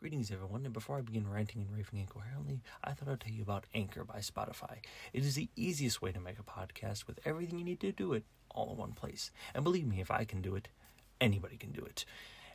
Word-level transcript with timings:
Greetings, 0.00 0.30
everyone, 0.30 0.64
and 0.64 0.72
before 0.72 0.96
I 0.96 1.00
begin 1.00 1.28
ranting 1.28 1.60
and 1.60 1.76
raving 1.76 1.98
incoherently, 1.98 2.60
I 2.84 2.92
thought 2.92 3.08
I'd 3.08 3.18
tell 3.18 3.32
you 3.32 3.42
about 3.42 3.66
Anchor 3.74 4.04
by 4.04 4.18
Spotify. 4.20 4.76
It 5.12 5.24
is 5.24 5.34
the 5.34 5.48
easiest 5.56 6.00
way 6.00 6.12
to 6.12 6.20
make 6.20 6.38
a 6.38 6.44
podcast 6.44 7.08
with 7.08 7.18
everything 7.24 7.58
you 7.58 7.64
need 7.64 7.80
to 7.80 7.90
do 7.90 8.12
it 8.12 8.22
all 8.48 8.70
in 8.70 8.76
one 8.76 8.92
place. 8.92 9.32
And 9.56 9.64
believe 9.64 9.88
me, 9.88 10.00
if 10.00 10.12
I 10.12 10.22
can 10.22 10.40
do 10.40 10.54
it, 10.54 10.68
anybody 11.20 11.56
can 11.56 11.72
do 11.72 11.82
it. 11.84 12.04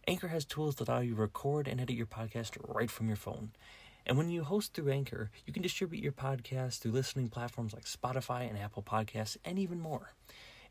Anchor 0.08 0.30
has 0.30 0.46
tools 0.46 0.76
that 0.76 0.88
allow 0.88 1.02
you 1.02 1.16
to 1.16 1.22
record 1.22 1.68
and 1.68 1.82
edit 1.82 1.98
your 1.98 2.06
podcast 2.06 2.56
right 2.66 2.90
from 2.90 3.08
your 3.08 3.18
phone. 3.18 3.52
And 4.06 4.18
when 4.18 4.30
you 4.30 4.46
host 4.46 4.74
through 4.74 4.94
Anchor, 4.94 5.30
you 5.46 5.52
can 5.52 5.64
distribute 5.64 6.02
your 6.02 6.14
podcast 6.14 6.80
through 6.80 6.94
listening 6.94 7.28
platforms 7.28 7.74
like 7.74 7.84
Spotify 7.84 8.50
and 8.50 8.58
Apple 8.58 8.84
Podcasts, 8.84 9.36
and 9.44 9.60
even 9.60 9.82
more. 9.82 10.14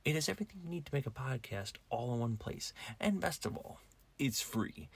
It 0.07 0.15
has 0.15 0.27
everything 0.27 0.63
you 0.65 0.71
need 0.71 0.87
to 0.87 0.95
make 0.95 1.07
a 1.07 1.11
podcast 1.11 1.73
all 1.91 2.15
in 2.15 2.21
one 2.21 2.39
place. 2.39 2.73
And 2.99 3.21
best 3.21 3.45
of 3.45 3.59
all, 3.59 3.81
it's 4.19 4.41
free. 4.41 4.89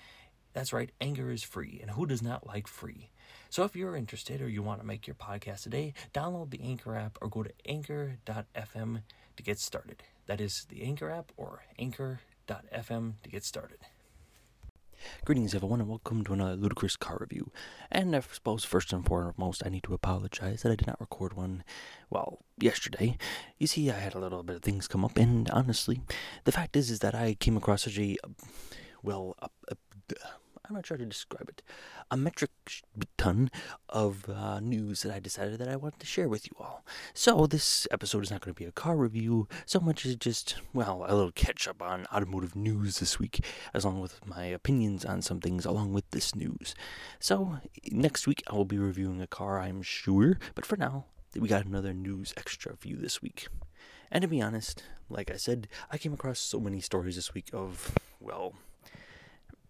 That's 0.57 0.73
right, 0.73 0.91
Anchor 1.03 1.31
is 1.31 1.43
free, 1.43 1.81
and 1.83 1.91
who 1.91 2.07
does 2.07 2.23
not 2.23 2.47
like 2.47 2.67
free? 2.67 3.11
So 3.51 3.65
if 3.65 3.77
you're 3.77 3.95
interested 3.95 4.41
or 4.41 4.49
you 4.49 4.63
want 4.63 4.81
to 4.81 4.87
make 4.87 5.07
your 5.07 5.15
podcast 5.15 5.65
today, 5.65 5.93
download 6.15 6.49
the 6.49 6.63
Anchor 6.63 6.97
app 6.97 7.19
or 7.21 7.29
go 7.29 7.43
to 7.43 7.53
anchor.fm 7.67 9.03
to 9.37 9.43
get 9.43 9.59
started. 9.59 10.03
That 10.25 10.41
is 10.41 10.65
the 10.71 10.83
Anchor 10.83 11.11
app 11.11 11.31
or 11.37 11.65
anchor.fm 11.79 13.13
to 13.23 13.29
get 13.29 13.45
started. 13.45 13.81
Greetings, 15.27 15.55
everyone, 15.55 15.81
and 15.81 15.91
welcome 15.91 16.25
to 16.25 16.33
another 16.33 16.57
ludicrous 16.57 16.97
car 16.97 17.19
review. 17.21 17.51
And 17.93 18.17
I 18.17 18.21
suppose 18.21 18.65
first 18.65 18.95
and 18.95 19.05
foremost, 19.05 19.63
I 19.63 19.69
need 19.69 19.83
to 19.83 19.93
apologize 19.93 20.63
that 20.63 20.73
I 20.73 20.77
did 20.77 20.87
not 20.87 21.03
record 21.03 21.35
one, 21.35 21.65
well, 22.09 22.39
yesterday. 22.59 23.19
You 23.59 23.67
see, 23.67 23.91
I 23.91 23.99
had 23.99 24.15
a 24.15 24.19
little 24.19 24.43
bit 24.43 24.57
of 24.57 24.63
things 24.63 24.89
come 24.89 25.05
up, 25.05 25.19
and 25.19 25.51
honestly, 25.51 26.01
the 26.45 26.53
fact 26.53 26.77
is, 26.77 26.91
is 26.91 27.01
that 27.01 27.15
I 27.15 27.35
came 27.35 27.59
across 27.59 27.83
such 27.83 27.99
a, 27.99 28.17
well, 29.03 29.37
a, 29.39 29.51
a, 29.69 29.77
I'm 30.69 30.75
not 30.75 30.87
sure 30.87 30.97
how 30.97 31.05
to 31.05 31.07
describe 31.07 31.49
it, 31.49 31.63
a 32.11 32.17
metric 32.17 32.51
ton 33.17 33.51
of 33.89 34.29
uh, 34.29 34.59
news 34.61 35.03
that 35.03 35.15
I 35.15 35.21
decided 35.21 35.59
that 35.59 35.69
I 35.69 35.77
wanted 35.77 36.01
to 36.01 36.07
share 36.07 36.29
with 36.29 36.47
you 36.47 36.57
all. 36.59 36.85
So 37.15 37.47
this 37.47 37.87
episode 37.91 38.25
is 38.25 38.31
not 38.31 38.41
going 38.41 38.55
to 38.55 38.59
be 38.59 38.65
a 38.65 38.73
car 38.73 38.97
review 38.97 39.47
so 39.65 39.79
much 39.79 40.05
as 40.05 40.17
just, 40.17 40.57
well, 40.73 41.05
a 41.07 41.15
little 41.15 41.33
catch 41.33 41.69
up 41.69 41.81
on 41.81 42.07
automotive 42.13 42.57
news 42.57 42.99
this 42.99 43.19
week, 43.19 43.45
as 43.73 43.85
long 43.85 44.01
with 44.01 44.27
my 44.27 44.45
opinions 44.47 45.05
on 45.05 45.23
some 45.23 45.41
things 45.41 45.65
along 45.65 45.93
with 45.93 46.11
this 46.11 46.35
news. 46.35 46.75
So 47.21 47.59
next 47.93 48.27
week 48.27 48.43
I 48.49 48.55
will 48.55 48.65
be 48.65 48.79
reviewing 48.79 49.21
a 49.21 49.27
car, 49.27 49.61
I'm 49.61 49.83
sure, 49.83 50.39
but 50.55 50.67
for 50.67 50.77
now, 50.77 51.05
we 51.37 51.49
got 51.49 51.67
another 51.67 51.93
news 51.93 52.35
extra 52.37 52.77
for 52.77 52.89
you 52.89 52.97
this 52.97 53.23
week. 53.23 53.49
And 54.11 54.23
to 54.23 54.29
be 54.29 54.41
honest, 54.41 54.83
like 55.09 55.31
I 55.31 55.37
said, 55.37 55.69
I 55.91 55.99
came 55.99 56.13
across 56.13 56.39
so 56.39 56.59
many 56.59 56.81
stories 56.81 57.17
this 57.17 57.35
week 57.35 57.51
of, 57.53 57.93
well, 58.21 58.55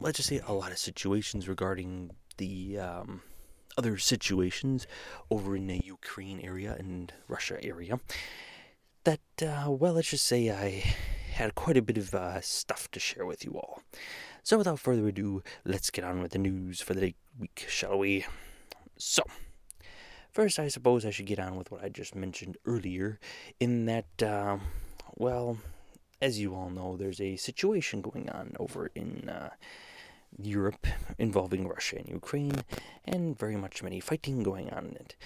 let's 0.00 0.18
just 0.18 0.28
say 0.28 0.40
a 0.46 0.52
lot 0.52 0.72
of 0.72 0.78
situations 0.78 1.48
regarding 1.48 2.10
the 2.36 2.78
um, 2.78 3.22
other 3.78 3.98
situations 3.98 4.86
over 5.30 5.56
in 5.56 5.66
the 5.66 5.80
Ukraine 5.84 6.40
area 6.40 6.76
and 6.78 7.12
Russia 7.28 7.62
area. 7.62 8.00
That, 9.04 9.20
uh, 9.40 9.70
well, 9.70 9.94
let's 9.94 10.10
just 10.10 10.26
say 10.26 10.50
I 10.50 10.82
had 11.34 11.54
quite 11.54 11.76
a 11.76 11.82
bit 11.82 11.98
of 11.98 12.14
uh, 12.14 12.40
stuff 12.40 12.90
to 12.90 13.00
share 13.00 13.26
with 13.26 13.44
you 13.44 13.52
all. 13.52 13.82
So, 14.42 14.58
without 14.58 14.80
further 14.80 15.08
ado, 15.08 15.42
let's 15.64 15.90
get 15.90 16.04
on 16.04 16.22
with 16.22 16.32
the 16.32 16.38
news 16.38 16.80
for 16.80 16.94
the 16.94 17.14
week, 17.38 17.66
shall 17.68 17.98
we? 17.98 18.24
So, 18.96 19.22
first, 20.32 20.58
I 20.58 20.68
suppose 20.68 21.04
I 21.04 21.10
should 21.10 21.26
get 21.26 21.38
on 21.38 21.56
with 21.56 21.70
what 21.70 21.84
I 21.84 21.88
just 21.88 22.14
mentioned 22.14 22.56
earlier, 22.64 23.20
in 23.60 23.86
that, 23.86 24.22
uh, 24.22 24.58
well, 25.14 25.58
as 26.20 26.38
you 26.40 26.54
all 26.54 26.70
know, 26.70 26.96
there's 26.96 27.20
a 27.20 27.36
situation 27.36 28.00
going 28.00 28.28
on 28.30 28.54
over 28.58 28.90
in 28.94 29.28
uh, 29.28 29.50
Europe 30.38 30.86
involving 31.18 31.68
Russia 31.68 31.96
and 31.96 32.08
Ukraine, 32.08 32.64
and 33.04 33.38
very 33.38 33.56
much 33.56 33.82
many 33.82 34.00
fighting 34.00 34.42
going 34.42 34.70
on 34.70 34.86
in 34.86 34.96
it. 34.96 35.16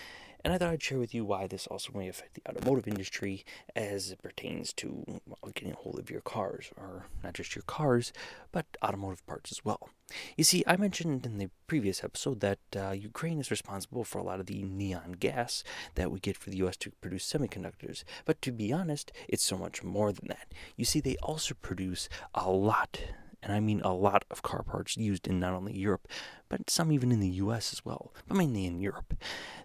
And 0.45 0.53
I 0.53 0.59
thought 0.59 0.71
I'd 0.71 0.83
share 0.83 0.99
with 0.99 1.15
you 1.15 1.25
why 1.25 1.47
this 1.47 1.67
also 1.67 1.93
may 1.95 2.09
affect 2.09 2.35
the 2.35 2.49
automotive 2.49 2.89
industry 2.89 3.45
as 3.77 4.11
it 4.11 4.23
pertains 4.23 4.73
to 4.75 5.21
getting 5.55 5.73
a 5.73 5.77
hold 5.77 5.99
of 5.99 6.11
your 6.11 6.21
cars, 6.21 6.71
or 6.77 7.07
not 7.23 7.35
just 7.35 7.55
your 7.55 7.63
cars, 7.63 8.13
but 8.53 8.67
automotive 8.83 9.27
parts 9.27 9.53
as 9.53 9.65
well. 9.65 9.91
You 10.37 10.45
see, 10.45 10.65
I 10.67 10.77
mentioned 10.77 11.25
in 11.27 11.39
the 11.39 11.51
previous 11.67 12.03
episode 12.03 12.41
that 12.41 12.59
uh, 12.77 12.91
Ukraine 12.91 13.39
is 13.39 13.51
responsible 13.51 14.05
for 14.05 14.19
a 14.19 14.25
lot 14.25 14.41
of 14.41 14.47
the 14.47 14.63
neon 14.63 15.13
gas 15.13 15.63
that 15.95 16.11
we 16.11 16.19
get 16.19 16.37
for 16.37 16.51
the 16.51 16.59
US 16.65 16.77
to 16.79 16.91
produce 17.01 17.31
semiconductors. 17.31 18.05
But 18.25 18.43
to 18.43 18.53
be 18.53 18.73
honest, 18.73 19.13
it's 19.29 19.45
so 19.45 19.57
much 19.57 19.83
more 19.83 20.13
than 20.13 20.29
that. 20.29 20.53
You 20.77 20.85
see, 20.85 21.01
they 21.01 21.17
also 21.23 21.55
produce 21.55 22.09
a 22.35 22.51
lot 22.51 23.01
and 23.43 23.53
I 23.53 23.61
mean 23.61 23.81
a 23.83 23.93
lot 23.93 24.25
of 24.31 24.43
car 24.43 24.63
parts 24.63 24.97
used 24.97 25.27
in 25.27 25.41
not 25.41 25.55
only 25.55 25.77
Europe, 25.77 26.09
but 26.49 26.71
some 26.71 26.93
even 26.93 27.13
in 27.13 27.21
the 27.21 27.29
US 27.29 27.73
as 27.73 27.85
well, 27.85 28.13
but 28.29 28.37
mainly 28.37 28.67
in 28.67 28.81
Europe. 28.81 29.15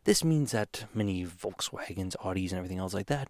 This 0.04 0.24
means 0.24 0.52
that 0.52 0.86
many 0.94 1.26
Volkswagens, 1.26 2.16
Audis, 2.18 2.50
and 2.50 2.58
everything 2.58 2.80
else 2.80 2.94
like 2.94 3.08
that, 3.08 3.30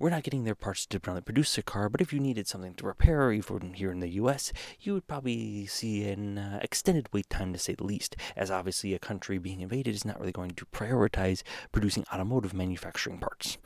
we're 0.00 0.10
not 0.10 0.22
getting 0.22 0.44
their 0.44 0.54
parts 0.54 0.86
to 0.86 0.98
produce 0.98 1.58
a 1.58 1.62
car, 1.62 1.90
but 1.90 2.00
if 2.00 2.10
you 2.10 2.20
needed 2.20 2.48
something 2.48 2.72
to 2.74 2.86
repair, 2.86 3.30
even 3.32 3.74
here 3.74 3.92
in 3.92 4.00
the 4.00 4.08
US, 4.08 4.50
you 4.80 4.94
would 4.94 5.06
probably 5.06 5.66
see 5.66 6.08
an 6.08 6.38
uh, 6.38 6.58
extended 6.62 7.06
wait 7.12 7.28
time 7.28 7.52
to 7.52 7.58
say 7.58 7.74
the 7.74 7.84
least, 7.84 8.16
as 8.34 8.50
obviously 8.50 8.94
a 8.94 8.98
country 8.98 9.36
being 9.36 9.60
invaded 9.60 9.94
is 9.94 10.06
not 10.06 10.18
really 10.18 10.32
going 10.32 10.52
to 10.52 10.64
prioritize 10.66 11.42
producing 11.70 12.06
automotive 12.12 12.54
manufacturing 12.54 13.18
parts. 13.18 13.58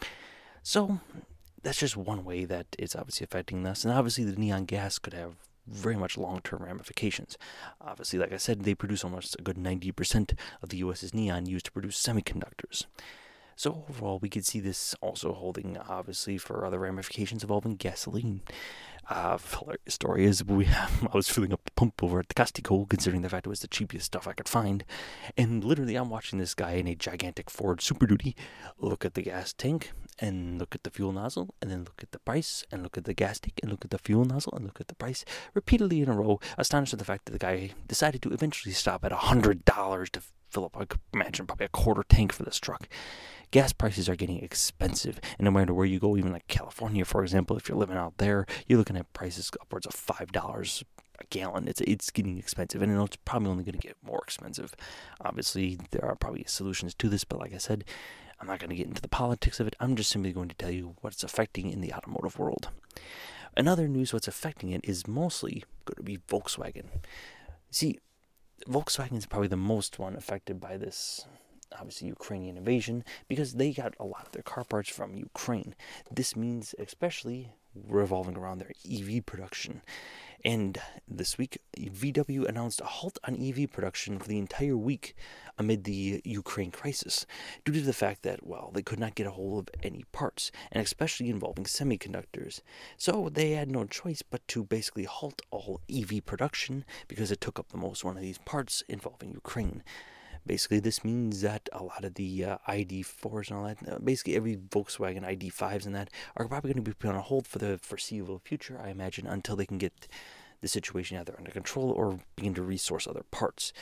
So, 0.64 0.98
that's 1.62 1.78
just 1.78 1.96
one 1.96 2.24
way 2.24 2.44
that 2.44 2.66
it's 2.80 2.96
obviously 2.96 3.24
affecting 3.24 3.64
us, 3.64 3.84
and 3.84 3.94
obviously 3.94 4.24
the 4.24 4.36
neon 4.36 4.64
gas 4.64 4.98
could 4.98 5.14
have 5.14 5.36
very 5.66 5.96
much 5.96 6.16
long 6.16 6.40
term 6.42 6.62
ramifications. 6.62 7.38
Obviously, 7.80 8.18
like 8.18 8.32
I 8.32 8.36
said, 8.36 8.62
they 8.62 8.74
produce 8.74 9.04
almost 9.04 9.36
a 9.38 9.42
good 9.42 9.56
90% 9.56 10.36
of 10.62 10.68
the 10.68 10.78
US's 10.78 11.14
neon 11.14 11.46
used 11.46 11.66
to 11.66 11.72
produce 11.72 12.02
semiconductors. 12.02 12.86
So, 13.56 13.84
overall, 13.88 14.18
we 14.18 14.28
could 14.28 14.44
see 14.44 14.58
this 14.58 14.96
also 15.00 15.32
holding, 15.32 15.78
obviously, 15.78 16.38
for 16.38 16.66
other 16.66 16.80
ramifications 16.80 17.44
involving 17.44 17.76
gasoline. 17.76 18.40
Uh, 19.08 19.36
hilarious 19.36 19.94
story 19.94 20.24
is 20.24 20.42
we 20.44 20.66
I 20.66 21.10
was 21.12 21.28
filling 21.28 21.52
up 21.52 21.64
the 21.64 21.72
pump 21.72 22.02
over 22.02 22.20
at 22.20 22.28
the 22.28 22.34
Costco, 22.34 22.88
considering 22.88 23.22
the 23.22 23.28
fact 23.28 23.46
it 23.46 23.50
was 23.50 23.60
the 23.60 23.68
cheapest 23.68 24.06
stuff 24.06 24.26
I 24.26 24.32
could 24.32 24.48
find, 24.48 24.84
and 25.36 25.62
literally 25.62 25.96
I'm 25.96 26.08
watching 26.08 26.38
this 26.38 26.54
guy 26.54 26.72
in 26.72 26.86
a 26.86 26.94
gigantic 26.94 27.50
Ford 27.50 27.82
Super 27.82 28.06
Duty 28.06 28.34
look 28.78 29.04
at 29.04 29.14
the 29.14 29.22
gas 29.22 29.52
tank 29.52 29.92
and 30.18 30.58
look 30.58 30.74
at 30.74 30.84
the 30.84 30.90
fuel 30.90 31.12
nozzle, 31.12 31.54
and 31.60 31.70
then 31.70 31.80
look 31.80 32.02
at 32.02 32.12
the 32.12 32.18
price, 32.20 32.64
and 32.70 32.82
look 32.82 32.96
at 32.96 33.04
the 33.04 33.14
gas 33.14 33.40
tank, 33.40 33.58
and 33.62 33.70
look 33.70 33.84
at 33.84 33.90
the 33.90 33.98
fuel 33.98 34.24
nozzle, 34.24 34.54
and 34.54 34.64
look 34.64 34.80
at 34.80 34.88
the 34.88 34.94
price 34.94 35.24
repeatedly 35.54 36.00
in 36.00 36.08
a 36.08 36.14
row, 36.14 36.40
astonished 36.56 36.92
at 36.92 36.98
the 36.98 37.04
fact 37.04 37.26
that 37.26 37.32
the 37.32 37.38
guy 37.38 37.70
decided 37.88 38.22
to 38.22 38.30
eventually 38.30 38.72
stop 38.72 39.04
at 39.04 39.12
a 39.12 39.16
hundred 39.16 39.64
dollars 39.64 40.08
to 40.10 40.22
fill 40.54 40.64
up, 40.64 40.76
I 40.76 40.84
could 40.84 41.00
imagine, 41.12 41.46
probably 41.46 41.66
a 41.66 41.70
quarter 41.70 42.04
tank 42.08 42.32
for 42.32 42.44
this 42.44 42.58
truck. 42.58 42.88
Gas 43.50 43.72
prices 43.72 44.08
are 44.08 44.16
getting 44.16 44.42
expensive, 44.42 45.20
and 45.38 45.44
no 45.44 45.50
matter 45.50 45.74
where 45.74 45.86
you 45.86 45.98
go, 45.98 46.16
even 46.16 46.32
like 46.32 46.48
California, 46.48 47.04
for 47.04 47.22
example, 47.22 47.56
if 47.56 47.68
you're 47.68 47.78
living 47.78 47.96
out 47.96 48.18
there, 48.18 48.46
you're 48.66 48.78
looking 48.78 48.96
at 48.96 49.12
prices 49.12 49.50
upwards 49.60 49.86
of 49.86 49.94
five 49.94 50.32
dollars 50.32 50.82
a 51.20 51.24
gallon. 51.30 51.68
It's 51.68 51.80
it's 51.82 52.10
getting 52.10 52.38
expensive, 52.38 52.82
and 52.82 53.00
it's 53.02 53.16
probably 53.24 53.50
only 53.50 53.64
going 53.64 53.78
to 53.78 53.86
get 53.86 53.96
more 54.02 54.22
expensive. 54.24 54.74
Obviously, 55.20 55.78
there 55.90 56.04
are 56.04 56.16
probably 56.16 56.44
solutions 56.46 56.94
to 56.94 57.08
this, 57.08 57.24
but 57.24 57.38
like 57.38 57.54
I 57.54 57.58
said, 57.58 57.84
I'm 58.40 58.46
not 58.48 58.58
going 58.58 58.70
to 58.70 58.76
get 58.76 58.88
into 58.88 59.02
the 59.02 59.08
politics 59.08 59.60
of 59.60 59.66
it. 59.66 59.76
I'm 59.78 59.94
just 59.96 60.10
simply 60.10 60.32
going 60.32 60.48
to 60.48 60.56
tell 60.56 60.70
you 60.70 60.96
what's 61.00 61.22
affecting 61.22 61.70
in 61.70 61.80
the 61.80 61.92
automotive 61.92 62.38
world. 62.38 62.70
Another 63.56 63.86
news, 63.86 64.12
what's 64.12 64.26
affecting 64.26 64.70
it 64.70 64.80
is 64.84 65.06
mostly 65.06 65.62
going 65.84 65.96
to 65.96 66.02
be 66.02 66.18
Volkswagen. 66.18 66.86
See, 67.70 68.00
Volkswagen 68.68 69.16
is 69.16 69.26
probably 69.26 69.48
the 69.48 69.56
most 69.56 69.98
one 69.98 70.16
affected 70.16 70.60
by 70.60 70.76
this 70.76 71.26
obviously 71.78 72.08
Ukrainian 72.08 72.56
invasion 72.56 73.04
because 73.28 73.54
they 73.54 73.72
got 73.72 73.94
a 73.98 74.04
lot 74.04 74.26
of 74.26 74.32
their 74.32 74.42
car 74.42 74.64
parts 74.64 74.88
from 74.88 75.16
Ukraine. 75.16 75.74
This 76.10 76.36
means 76.36 76.74
especially 76.78 77.52
revolving 77.74 78.36
around 78.36 78.58
their 78.58 78.72
EV 78.88 79.26
production. 79.26 79.82
And 80.44 80.78
this 81.08 81.38
week, 81.38 81.58
VW 81.78 82.46
announced 82.46 82.82
a 82.82 82.84
halt 82.84 83.18
on 83.24 83.40
EV 83.40 83.70
production 83.72 84.18
for 84.18 84.28
the 84.28 84.38
entire 84.38 84.76
week 84.76 85.14
amid 85.56 85.84
the 85.84 86.20
Ukraine 86.22 86.70
crisis, 86.70 87.24
due 87.64 87.72
to 87.72 87.80
the 87.80 87.94
fact 87.94 88.22
that, 88.24 88.46
well, 88.46 88.70
they 88.74 88.82
could 88.82 88.98
not 88.98 89.14
get 89.14 89.26
a 89.26 89.30
hold 89.30 89.70
of 89.70 89.74
any 89.82 90.04
parts, 90.12 90.52
and 90.70 90.82
especially 90.84 91.30
involving 91.30 91.64
semiconductors. 91.64 92.60
So 92.98 93.30
they 93.32 93.52
had 93.52 93.70
no 93.70 93.84
choice 93.86 94.20
but 94.20 94.46
to 94.48 94.64
basically 94.64 95.04
halt 95.04 95.40
all 95.50 95.80
EV 95.90 96.26
production 96.26 96.84
because 97.08 97.30
it 97.30 97.40
took 97.40 97.58
up 97.58 97.70
the 97.70 97.78
most 97.78 98.04
one 98.04 98.16
of 98.16 98.22
these 98.22 98.38
parts 98.38 98.82
involving 98.86 99.32
Ukraine. 99.32 99.82
Basically, 100.46 100.78
this 100.78 101.04
means 101.04 101.40
that 101.40 101.68
a 101.72 101.82
lot 101.82 102.04
of 102.04 102.14
the 102.14 102.44
uh, 102.44 102.58
ID4s 102.68 103.48
and 103.48 103.58
all 103.58 103.64
that, 103.64 103.78
uh, 103.88 103.98
basically 103.98 104.36
every 104.36 104.56
Volkswagen 104.56 105.24
ID5s 105.24 105.86
and 105.86 105.94
that, 105.94 106.10
are 106.36 106.46
probably 106.46 106.72
going 106.72 106.84
to 106.84 106.90
be 106.90 106.94
put 106.94 107.14
on 107.14 107.22
hold 107.22 107.46
for 107.46 107.58
the 107.58 107.78
foreseeable 107.78 108.40
future, 108.44 108.78
I 108.82 108.90
imagine, 108.90 109.26
until 109.26 109.56
they 109.56 109.66
can 109.66 109.78
get 109.78 110.06
the 110.60 110.68
situation 110.68 111.18
either 111.18 111.34
under 111.38 111.50
control 111.50 111.90
or 111.90 112.18
begin 112.36 112.54
to 112.54 112.62
resource 112.62 113.06
other 113.06 113.24
parts. 113.30 113.72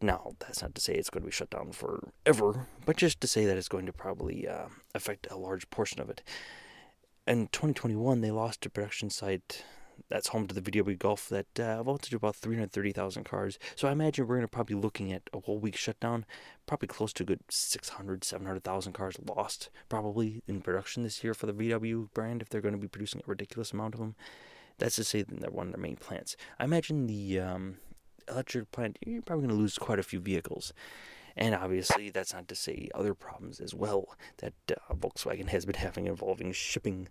Now, 0.00 0.34
that's 0.40 0.60
not 0.60 0.74
to 0.74 0.80
say 0.80 0.94
it's 0.94 1.10
going 1.10 1.22
to 1.22 1.28
be 1.28 1.32
shut 1.32 1.50
down 1.50 1.72
forever, 1.72 2.66
but 2.84 2.96
just 2.96 3.20
to 3.22 3.26
say 3.26 3.46
that 3.46 3.56
it's 3.56 3.68
going 3.68 3.86
to 3.86 3.92
probably 3.92 4.46
uh, 4.46 4.66
affect 4.94 5.26
a 5.30 5.36
large 5.36 5.70
portion 5.70 6.00
of 6.00 6.10
it. 6.10 6.22
In 7.26 7.48
2021, 7.48 8.20
they 8.20 8.30
lost 8.30 8.66
a 8.66 8.70
production 8.70 9.08
site 9.08 9.64
that's 10.08 10.28
home 10.28 10.46
to 10.46 10.54
the 10.54 10.60
VW 10.60 10.98
Golf 10.98 11.28
that 11.28 11.58
uh, 11.58 11.82
vaulted 11.82 12.10
to 12.10 12.16
about 12.16 12.36
330,000 12.36 13.24
cars. 13.24 13.58
So 13.74 13.88
I 13.88 13.92
imagine 13.92 14.26
we're 14.26 14.36
going 14.36 14.46
to 14.46 14.48
probably 14.48 14.76
looking 14.76 15.12
at 15.12 15.22
a 15.32 15.40
whole 15.40 15.58
week 15.58 15.76
shutdown, 15.76 16.24
probably 16.66 16.88
close 16.88 17.12
to 17.14 17.22
a 17.22 17.26
good 17.26 17.40
600, 17.48 18.24
700,000 18.24 18.92
cars 18.92 19.16
lost 19.26 19.70
probably 19.88 20.42
in 20.46 20.60
production 20.60 21.02
this 21.02 21.22
year 21.24 21.34
for 21.34 21.46
the 21.46 21.52
VW 21.52 22.12
brand 22.14 22.42
if 22.42 22.48
they're 22.48 22.60
going 22.60 22.74
to 22.74 22.80
be 22.80 22.88
producing 22.88 23.20
a 23.20 23.30
ridiculous 23.30 23.72
amount 23.72 23.94
of 23.94 24.00
them. 24.00 24.14
That's 24.78 24.96
to 24.96 25.04
say 25.04 25.22
they're 25.22 25.50
one 25.50 25.68
of 25.68 25.72
their 25.72 25.82
main 25.82 25.96
plants. 25.96 26.36
I 26.58 26.64
imagine 26.64 27.06
the 27.06 27.40
um, 27.40 27.78
electric 28.28 28.70
plant, 28.72 28.98
you're 29.04 29.22
probably 29.22 29.46
going 29.46 29.56
to 29.56 29.60
lose 29.60 29.78
quite 29.78 29.98
a 29.98 30.04
few 30.04 30.20
vehicles. 30.20 30.72
And 31.36 31.54
obviously, 31.54 32.08
that's 32.08 32.32
not 32.32 32.48
to 32.48 32.54
say 32.54 32.88
other 32.94 33.14
problems 33.14 33.60
as 33.60 33.74
well 33.74 34.16
that 34.38 34.54
uh, 34.70 34.94
Volkswagen 34.94 35.48
has 35.48 35.66
been 35.66 35.74
having 35.74 36.06
involving 36.06 36.52
shipping. 36.52 37.08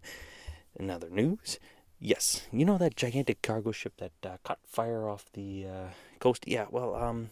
In 0.78 0.90
other 0.90 1.10
news, 1.10 1.58
yes, 2.00 2.48
you 2.52 2.66
know 2.66 2.78
that 2.78 2.96
gigantic 2.96 3.42
cargo 3.42 3.72
ship 3.72 3.94
that 3.98 4.12
uh, 4.24 4.38
caught 4.44 4.60
fire 4.66 5.08
off 5.08 5.26
the 5.34 5.66
uh, 5.66 5.88
coast. 6.20 6.44
Yeah, 6.48 6.66
well, 6.70 6.96
um, 6.96 7.30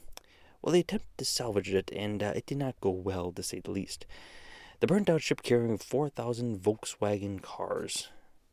well, 0.62 0.74
they 0.74 0.80
attempted 0.80 1.18
to 1.18 1.25
salvage 1.25 1.74
it, 1.74 1.92
and 1.95 2.24
uh, 2.24 2.33
it 2.36 2.45
did 2.45 2.57
not 2.57 2.80
go 2.81 2.89
well, 2.89 3.31
to 3.31 3.44
say 3.44 3.60
the 3.60 3.71
least. 3.71 4.06
The 4.80 4.88
burnt-out 4.88 5.21
ship 5.21 5.44
carrying 5.44 5.77
4,000 5.77 6.60
Volkswagen 6.60 7.42
cars 7.42 8.10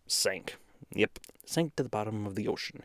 sank. 0.07 0.57
Yep, 0.93 1.19
sank 1.45 1.77
to 1.77 1.83
the 1.83 1.89
bottom 1.89 2.27
of 2.27 2.35
the 2.35 2.49
ocean. 2.49 2.83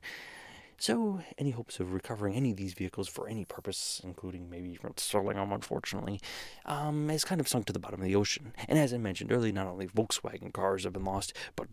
So, 0.78 1.21
any 1.38 1.51
hopes 1.51 1.80
of 1.80 1.94
recovering 1.94 2.36
any 2.36 2.51
of 2.51 2.57
these 2.57 2.74
vehicles 2.74 3.07
for 3.07 3.28
any 3.28 3.45
purpose, 3.45 4.01
including 4.04 4.50
maybe 4.50 4.78
selling 4.98 5.38
them, 5.38 5.54
unfortunately, 5.54 6.19
um, 6.66 7.07
has 7.10 7.24
kind 7.24 7.39
of 7.39 7.48
sunk 7.48 7.66
to 7.68 7.74
the 7.74 7.80
bottom 7.80 8.01
of 8.01 8.06
the 8.06 8.16
ocean. 8.16 8.54
And 8.68 8.78
as 8.78 8.94
I 8.94 8.98
mentioned 8.98 9.31
earlier, 9.31 9.54
not 9.54 9.68
only 9.68 9.88
Volkswagen 9.88 10.51
cars 10.51 10.83
have 10.83 10.94
been 10.94 11.06
lost, 11.06 11.33
but 11.56 11.68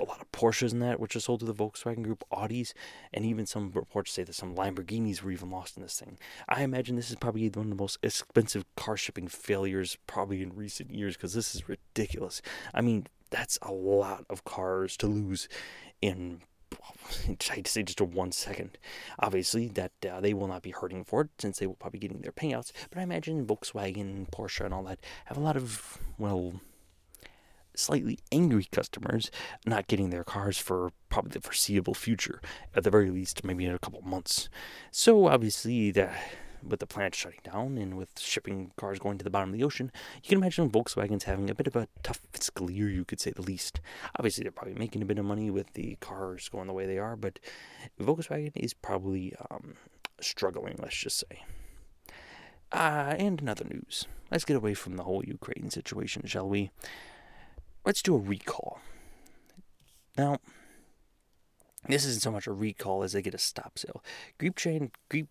a 0.00 0.04
lot 0.04 0.20
of 0.20 0.30
Porsches 0.32 0.72
in 0.72 0.80
that, 0.80 1.00
which 1.00 1.14
are 1.16 1.20
sold 1.20 1.40
to 1.40 1.46
the 1.46 1.54
Volkswagen 1.54 2.02
Group, 2.02 2.24
Audis, 2.32 2.72
and 3.12 3.24
even 3.24 3.46
some 3.46 3.70
reports 3.72 4.12
say 4.12 4.24
that 4.24 4.34
some 4.34 4.54
Lamborghinis 4.54 5.22
were 5.22 5.30
even 5.30 5.50
lost 5.50 5.76
in 5.76 5.82
this 5.82 5.98
thing. 5.98 6.18
I 6.48 6.62
imagine 6.62 6.96
this 6.96 7.10
is 7.10 7.16
probably 7.16 7.48
one 7.48 7.66
of 7.66 7.70
the 7.70 7.82
most 7.82 7.98
expensive 8.02 8.64
car 8.76 8.96
shipping 8.96 9.28
failures 9.28 9.96
probably 10.06 10.42
in 10.42 10.54
recent 10.54 10.90
years 10.90 11.16
because 11.16 11.34
this 11.34 11.54
is 11.54 11.68
ridiculous. 11.68 12.42
I 12.72 12.80
mean, 12.80 13.06
that's 13.30 13.58
a 13.62 13.72
lot 13.72 14.24
of 14.28 14.44
cars 14.44 14.96
to 14.98 15.06
lose 15.06 15.48
in 16.00 16.42
I'd 17.50 17.66
say 17.66 17.82
just 17.82 18.00
a 18.00 18.04
one 18.04 18.32
second. 18.32 18.78
Obviously, 19.18 19.68
that 19.68 19.92
uh, 20.08 20.20
they 20.20 20.34
will 20.34 20.48
not 20.48 20.62
be 20.62 20.70
hurting 20.70 21.04
for 21.04 21.22
it 21.22 21.28
since 21.38 21.58
they 21.58 21.66
will 21.66 21.74
probably 21.74 21.98
be 21.98 22.08
getting 22.08 22.22
their 22.22 22.32
payouts. 22.32 22.72
But 22.90 22.98
I 22.98 23.02
imagine 23.02 23.46
Volkswagen, 23.46 24.28
Porsche, 24.30 24.64
and 24.64 24.74
all 24.74 24.82
that 24.84 25.00
have 25.26 25.36
a 25.36 25.40
lot 25.40 25.56
of 25.56 25.98
well, 26.18 26.60
slightly 27.74 28.18
angry 28.32 28.66
customers 28.70 29.30
not 29.66 29.86
getting 29.86 30.10
their 30.10 30.24
cars 30.24 30.58
for 30.58 30.92
probably 31.08 31.32
the 31.32 31.40
foreseeable 31.40 31.94
future, 31.94 32.40
at 32.74 32.84
the 32.84 32.90
very 32.90 33.10
least, 33.10 33.44
maybe 33.44 33.64
in 33.64 33.74
a 33.74 33.78
couple 33.78 34.00
months. 34.02 34.48
So 34.90 35.28
obviously, 35.28 35.90
that 35.92 36.16
with 36.66 36.80
the 36.80 36.86
plant 36.86 37.14
shutting 37.14 37.40
down 37.44 37.76
and 37.76 37.96
with 37.96 38.18
shipping 38.18 38.72
cars 38.76 38.98
going 38.98 39.18
to 39.18 39.24
the 39.24 39.30
bottom 39.30 39.50
of 39.50 39.58
the 39.58 39.64
ocean, 39.64 39.92
you 40.22 40.28
can 40.28 40.38
imagine 40.38 40.70
Volkswagen's 40.70 41.24
having 41.24 41.50
a 41.50 41.54
bit 41.54 41.66
of 41.66 41.76
a 41.76 41.88
tough 42.02 42.20
fiscal 42.32 42.70
year, 42.70 42.88
you 42.88 43.04
could 43.04 43.20
say 43.20 43.30
the 43.30 43.42
least. 43.42 43.80
Obviously, 44.18 44.42
they're 44.42 44.52
probably 44.52 44.74
making 44.74 45.02
a 45.02 45.06
bit 45.06 45.18
of 45.18 45.24
money 45.24 45.50
with 45.50 45.72
the 45.74 45.96
cars 46.00 46.48
going 46.48 46.66
the 46.66 46.72
way 46.72 46.86
they 46.86 46.98
are, 46.98 47.16
but 47.16 47.38
Volkswagen 48.00 48.52
is 48.54 48.74
probably 48.74 49.34
um, 49.50 49.74
struggling, 50.20 50.76
let's 50.78 50.96
just 50.96 51.18
say. 51.18 51.42
Uh, 52.72 53.14
and 53.18 53.40
another 53.40 53.64
news. 53.64 54.06
Let's 54.30 54.44
get 54.44 54.56
away 54.56 54.74
from 54.74 54.96
the 54.96 55.04
whole 55.04 55.24
Ukraine 55.24 55.70
situation, 55.70 56.22
shall 56.26 56.48
we? 56.48 56.70
Let's 57.84 58.02
do 58.02 58.14
a 58.14 58.18
recall. 58.18 58.80
Now, 60.16 60.38
this 61.86 62.04
isn't 62.06 62.22
so 62.22 62.30
much 62.30 62.46
a 62.46 62.52
recall 62.52 63.02
as 63.02 63.12
they 63.12 63.22
get 63.22 63.34
a 63.34 63.38
stop 63.38 63.78
sale. 63.78 64.02
Jeep 64.40 64.54
Train, 64.54 64.90
Jeep, 65.10 65.28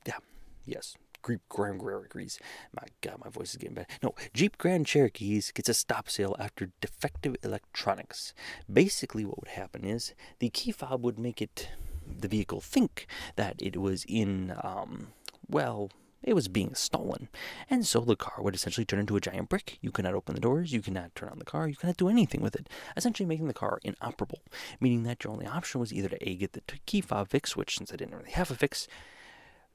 yes, 0.65 0.95
Jeep 1.25 1.41
Grand 1.49 1.79
Cherokees. 1.81 2.39
My 2.75 2.85
God, 3.01 3.21
my 3.23 3.29
voice 3.29 3.51
is 3.51 3.57
getting 3.57 3.75
bad. 3.75 3.87
No, 4.03 4.13
Jeep 4.33 4.57
Grand 4.57 4.85
Cherokees 4.85 5.51
gets 5.51 5.69
a 5.69 5.73
stop 5.73 6.09
sale 6.09 6.35
after 6.37 6.71
defective 6.79 7.35
electronics. 7.43 8.33
Basically, 8.71 9.25
what 9.25 9.39
would 9.39 9.51
happen 9.51 9.83
is 9.83 10.13
the 10.39 10.49
key 10.49 10.71
fob 10.71 11.03
would 11.03 11.17
make 11.17 11.41
it 11.41 11.69
the 12.05 12.27
vehicle 12.27 12.61
think 12.61 13.07
that 13.35 13.55
it 13.59 13.77
was 13.77 14.05
in, 14.07 14.53
um, 14.61 15.07
well, 15.47 15.89
it 16.23 16.33
was 16.33 16.47
being 16.47 16.73
stolen. 16.73 17.29
And 17.69 17.85
so 17.85 17.99
the 18.01 18.15
car 18.15 18.41
would 18.41 18.55
essentially 18.55 18.85
turn 18.85 18.99
into 18.99 19.15
a 19.15 19.21
giant 19.21 19.49
brick. 19.49 19.77
You 19.81 19.91
cannot 19.91 20.13
open 20.13 20.35
the 20.35 20.41
doors, 20.41 20.73
you 20.73 20.81
cannot 20.81 21.15
turn 21.15 21.29
on 21.29 21.39
the 21.39 21.45
car, 21.45 21.67
you 21.67 21.75
cannot 21.75 21.97
do 21.97 22.09
anything 22.09 22.41
with 22.41 22.55
it, 22.55 22.69
essentially 22.95 23.27
making 23.27 23.47
the 23.47 23.53
car 23.53 23.79
inoperable. 23.83 24.39
Meaning 24.79 25.03
that 25.03 25.23
your 25.23 25.33
only 25.33 25.45
option 25.45 25.79
was 25.79 25.93
either 25.93 26.09
to 26.09 26.29
A, 26.29 26.35
get 26.35 26.53
the 26.53 26.61
key 26.85 27.01
fob 27.01 27.29
fix, 27.29 27.55
which 27.55 27.77
since 27.77 27.91
I 27.91 27.95
didn't 27.95 28.15
really 28.15 28.31
have 28.31 28.51
a 28.51 28.55
fix, 28.55 28.87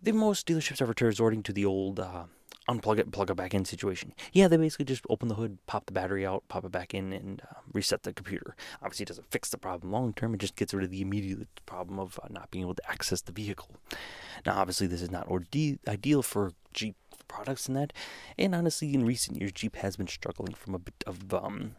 the 0.01 0.13
most 0.13 0.47
dealerships 0.47 0.81
are 0.81 1.07
resorting 1.07 1.43
to 1.43 1.53
the 1.53 1.65
old 1.65 1.99
uh, 1.99 2.25
unplug 2.69 2.99
it 2.99 3.07
and 3.07 3.13
plug 3.13 3.31
it 3.31 3.37
back 3.37 3.55
in 3.55 3.65
situation. 3.65 4.13
Yeah, 4.33 4.49
they 4.49 4.57
basically 4.57 4.85
just 4.85 5.05
open 5.09 5.29
the 5.29 5.35
hood, 5.35 5.59
pop 5.67 5.87
the 5.87 5.93
battery 5.93 6.27
out, 6.27 6.45
pop 6.49 6.65
it 6.65 6.73
back 6.73 6.95
in, 6.95 7.13
and 7.13 7.43
uh, 7.51 7.61
reset 7.73 8.03
the 8.03 8.13
computer. 8.13 8.55
Obviously, 8.83 9.05
it 9.05 9.09
doesn't 9.09 9.31
fix 9.31 9.51
the 9.51 9.59
problem 9.59 9.91
long 9.93 10.13
term, 10.13 10.35
it 10.35 10.41
just 10.41 10.57
gets 10.57 10.75
rid 10.75 10.85
of 10.85 10.91
the 10.91 11.01
immediate 11.01 11.49
problem 11.67 11.99
of 11.99 12.21
uh, 12.23 12.29
not 12.31 12.51
being 12.51 12.65
able 12.65 12.75
to 12.75 12.91
access 12.91 13.21
the 13.21 13.33
vehicle. 13.33 13.77
Now, 14.45 14.59
obviously, 14.59 14.87
this 14.87 15.03
is 15.03 15.11
not 15.11 15.29
ideal 15.89 16.23
for 16.23 16.53
Jeep 16.73 16.97
products 17.27 17.69
and 17.69 17.77
that, 17.77 17.93
and 18.39 18.55
honestly, 18.55 18.95
in 18.95 19.05
recent 19.05 19.41
years, 19.41 19.53
Jeep 19.53 19.77
has 19.77 19.97
been 19.97 20.07
struggling 20.07 20.55
from 20.55 20.75
a 20.75 20.79
bit 20.79 21.05
of 21.07 21.33
um, 21.35 21.75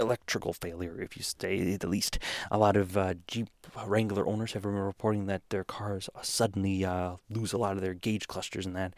electrical 0.00 0.52
failure, 0.52 1.00
if 1.00 1.16
you 1.16 1.22
say 1.22 1.76
the 1.76 1.86
least. 1.86 2.18
A 2.50 2.58
lot 2.58 2.76
of 2.76 2.96
uh, 2.96 3.14
Jeep 3.26 3.48
Wrangler 3.86 4.26
owners 4.26 4.52
have 4.52 4.62
been 4.62 4.72
reporting 4.72 5.26
that 5.26 5.42
their 5.50 5.64
cars 5.64 6.08
suddenly 6.22 6.84
uh, 6.84 7.16
lose 7.30 7.52
a 7.52 7.58
lot 7.58 7.76
of 7.76 7.82
their 7.82 7.94
gauge 7.94 8.26
clusters 8.28 8.66
and 8.66 8.76
that. 8.76 8.94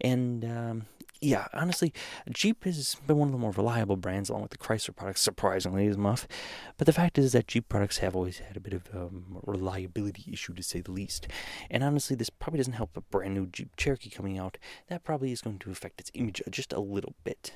And 0.00 0.44
um, 0.44 0.86
yeah, 1.20 1.48
honestly, 1.52 1.92
Jeep 2.30 2.64
has 2.64 2.96
been 3.06 3.16
one 3.16 3.28
of 3.28 3.32
the 3.32 3.38
more 3.38 3.52
reliable 3.52 3.96
brands 3.96 4.28
along 4.28 4.42
with 4.42 4.50
the 4.50 4.58
Chrysler 4.58 4.94
products, 4.94 5.20
surprisingly, 5.20 5.86
is 5.86 5.96
Muff. 5.96 6.28
But 6.76 6.86
the 6.86 6.92
fact 6.92 7.18
is 7.18 7.32
that 7.32 7.48
Jeep 7.48 7.68
products 7.68 7.98
have 7.98 8.14
always 8.14 8.38
had 8.38 8.56
a 8.56 8.60
bit 8.60 8.74
of 8.74 8.88
a 8.92 9.06
um, 9.06 9.38
reliability 9.44 10.24
issue, 10.32 10.54
to 10.54 10.62
say 10.62 10.80
the 10.80 10.92
least. 10.92 11.26
And 11.70 11.82
honestly, 11.82 12.16
this 12.16 12.30
probably 12.30 12.58
doesn't 12.58 12.74
help 12.74 12.96
a 12.96 13.00
brand 13.00 13.34
new 13.34 13.46
Jeep 13.46 13.76
Cherokee 13.76 14.10
coming 14.10 14.38
out. 14.38 14.58
That 14.88 15.04
probably 15.04 15.32
is 15.32 15.42
going 15.42 15.58
to 15.60 15.70
affect 15.70 16.00
its 16.00 16.10
image 16.14 16.42
just 16.50 16.72
a 16.72 16.80
little 16.80 17.14
bit. 17.24 17.52